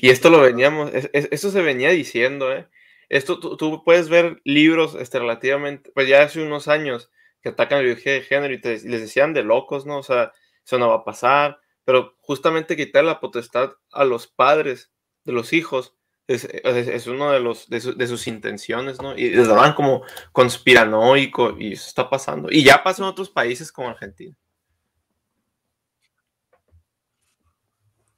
Y 0.00 0.10
esto 0.10 0.30
lo 0.30 0.40
veníamos, 0.40 0.92
es- 0.94 1.10
es- 1.12 1.28
esto 1.32 1.50
se 1.50 1.62
venía 1.62 1.90
diciendo, 1.90 2.52
¿eh? 2.52 2.68
Esto 3.08 3.38
tú, 3.40 3.56
tú 3.56 3.82
puedes 3.84 4.08
ver 4.08 4.40
libros 4.44 4.94
este, 4.96 5.18
relativamente, 5.18 5.90
pues 5.94 6.08
ya 6.08 6.22
hace 6.22 6.42
unos 6.42 6.68
años 6.68 7.10
que 7.42 7.50
atacan 7.50 7.78
la 7.78 7.84
ideología 7.84 8.12
de 8.14 8.22
género 8.22 8.54
y, 8.54 8.60
te- 8.60 8.74
y 8.76 8.88
les 8.88 9.00
decían 9.02 9.34
de 9.34 9.42
locos, 9.44 9.86
¿no? 9.86 9.98
O 9.98 10.02
sea, 10.02 10.32
eso 10.64 10.78
no 10.78 10.88
va 10.88 10.96
a 10.96 11.04
pasar, 11.04 11.58
pero 11.84 12.16
justamente 12.20 12.76
quitar 12.76 13.04
la 13.04 13.20
potestad 13.20 13.72
a 13.92 14.04
los 14.04 14.26
padres 14.26 14.90
de 15.24 15.32
los 15.32 15.52
hijos 15.52 15.94
es, 16.26 16.44
es, 16.44 17.06
uno 17.06 17.30
de, 17.32 17.40
los, 17.40 17.68
de, 17.68 17.80
de 17.80 18.06
sus 18.06 18.26
intenciones, 18.26 19.00
¿no? 19.02 19.14
Y 19.16 19.28
les 19.30 19.46
daban 19.48 19.74
como 19.74 20.02
conspiranoico 20.32 21.56
y 21.58 21.72
eso 21.74 21.86
está 21.88 22.08
pasando. 22.08 22.48
Y 22.50 22.64
ya 22.64 22.82
pasó 22.82 23.02
en 23.02 23.10
otros 23.10 23.28
países 23.30 23.70
como 23.72 23.90
Argentina. 23.90 24.34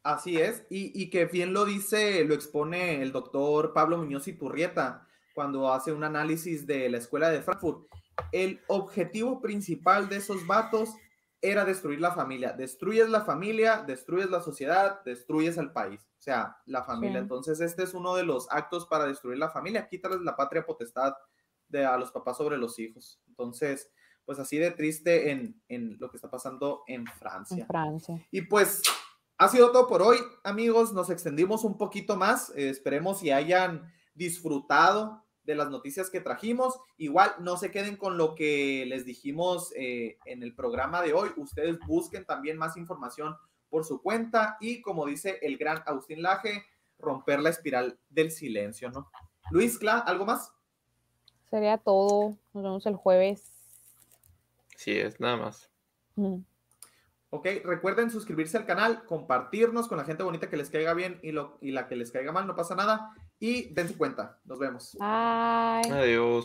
Así 0.07 0.41
es, 0.41 0.65
y, 0.71 0.93
y 1.03 1.11
que 1.11 1.25
bien 1.25 1.53
lo 1.53 1.65
dice, 1.65 2.23
lo 2.23 2.35
expone 2.35 3.03
el 3.03 3.11
doctor 3.11 3.73
Pablo 3.73 3.99
Muñoz 3.99 4.29
Iturrieta 4.29 5.05
cuando 5.35 5.73
hace 5.73 5.93
un 5.93 6.05
análisis 6.05 6.65
de 6.65 6.89
la 6.89 6.99
escuela 6.99 7.29
de 7.29 7.43
Frankfurt. 7.43 7.89
El 8.31 8.61
objetivo 8.69 9.41
principal 9.41 10.09
de 10.09 10.19
esos 10.19 10.47
vatos 10.47 10.95
era 11.41 11.65
destruir 11.65 12.01
la 12.01 12.13
familia. 12.13 12.53
Destruyes 12.53 13.09
la 13.09 13.23
familia, 13.23 13.83
destruyes 13.85 14.31
la 14.31 14.41
sociedad, 14.41 15.03
destruyes 15.05 15.59
al 15.59 15.73
país. 15.73 16.01
O 16.21 16.23
sea, 16.23 16.57
la 16.67 16.85
familia. 16.85 17.19
Sí. 17.19 17.23
Entonces, 17.23 17.61
este 17.61 17.83
es 17.83 17.93
uno 17.93 18.15
de 18.15 18.23
los 18.23 18.47
actos 18.53 18.87
para 18.87 19.07
destruir 19.07 19.39
la 19.39 19.51
familia. 19.51 19.89
Quítales 19.89 20.21
la 20.21 20.37
patria 20.37 20.65
potestad 20.65 21.15
de, 21.67 21.85
a 21.85 21.97
los 21.97 22.13
papás 22.13 22.37
sobre 22.37 22.59
los 22.59 22.79
hijos. 22.79 23.21
Entonces, 23.27 23.91
pues 24.25 24.39
así 24.39 24.57
de 24.57 24.71
triste 24.71 25.33
en, 25.33 25.61
en 25.67 25.97
lo 25.99 26.09
que 26.11 26.17
está 26.17 26.31
pasando 26.31 26.85
en 26.87 27.07
Francia. 27.07 27.59
En 27.63 27.67
Francia. 27.67 28.27
Y 28.31 28.43
pues 28.43 28.83
ha 29.39 29.49
sido 29.49 29.71
todo 29.71 29.87
por 29.87 30.03
hoy, 30.03 30.19
amigos. 30.45 30.93
Nos 30.93 31.11
extendimos 31.11 31.65
un 31.65 31.77
poquito 31.77 32.17
más. 32.17 32.51
Eh, 32.57 32.71
esperemos 32.71 33.21
si 33.21 33.31
hayan 33.31 33.93
disfrutado 34.15 35.25
de 35.45 35.55
las 35.55 35.71
noticias 35.71 36.11
que 36.11 36.21
trajimos. 36.21 36.79
Igual 36.97 37.33
no 37.41 37.57
se 37.57 37.71
queden 37.71 37.97
con 37.97 38.17
lo 38.17 38.35
que 38.35 38.85
les 38.87 39.05
dijimos 39.05 39.73
eh, 39.77 40.19
en 40.25 40.43
el 40.43 40.55
programa 40.55 41.03
de 41.03 41.13
hoy. 41.13 41.31
Ustedes 41.37 41.79
busquen 41.87 42.25
también 42.25 42.57
más 42.57 42.77
información 42.77 43.37
por 43.69 43.85
su 43.85 44.01
cuenta 44.01 44.57
y 44.61 44.81
como 44.81 45.07
dice 45.07 45.39
el 45.43 45.59
gran 45.59 45.83
Agustín 45.87 46.23
Laje, 46.23 46.65
romper 46.99 47.41
la 47.41 47.51
espiral 47.51 47.99
del 48.09 48.31
silencio, 48.31 48.91
¿no? 48.91 49.11
Luis, 49.51 49.79
Cla, 49.79 49.99
¿algo 49.99 50.25
más? 50.25 50.53
Sería 51.51 51.79
todo. 51.79 52.37
Nos 52.55 52.65
vemos 52.65 52.87
el 52.87 52.97
jueves. 52.97 53.53
Sí, 54.77 54.93
es 54.93 55.21
nada 55.21 55.37
más. 55.37 55.71
Mm. 56.17 56.39
Ok, 57.37 57.47
recuerden 57.65 58.11
suscribirse 58.11 58.57
al 58.57 58.65
canal, 58.65 59.05
compartirnos 59.05 59.89
con 59.89 59.99
la 59.99 60.05
gente 60.05 60.23
bonita 60.23 60.49
que 60.49 60.57
les 60.57 60.71
caiga 60.71 60.95
bien 60.95 61.19
y, 61.23 61.33
lo, 61.33 61.59
y 61.61 61.71
la 61.71 61.87
que 61.87 61.95
les 61.95 62.11
caiga 62.11 62.33
mal, 62.33 62.47
no 62.47 62.57
pasa 62.57 62.75
nada. 62.75 63.11
Y 63.39 63.75
dense 63.75 63.95
cuenta. 63.95 64.39
Nos 64.47 64.59
vemos. 64.59 64.97
Bye. 64.99 65.93
Adiós. 65.93 66.45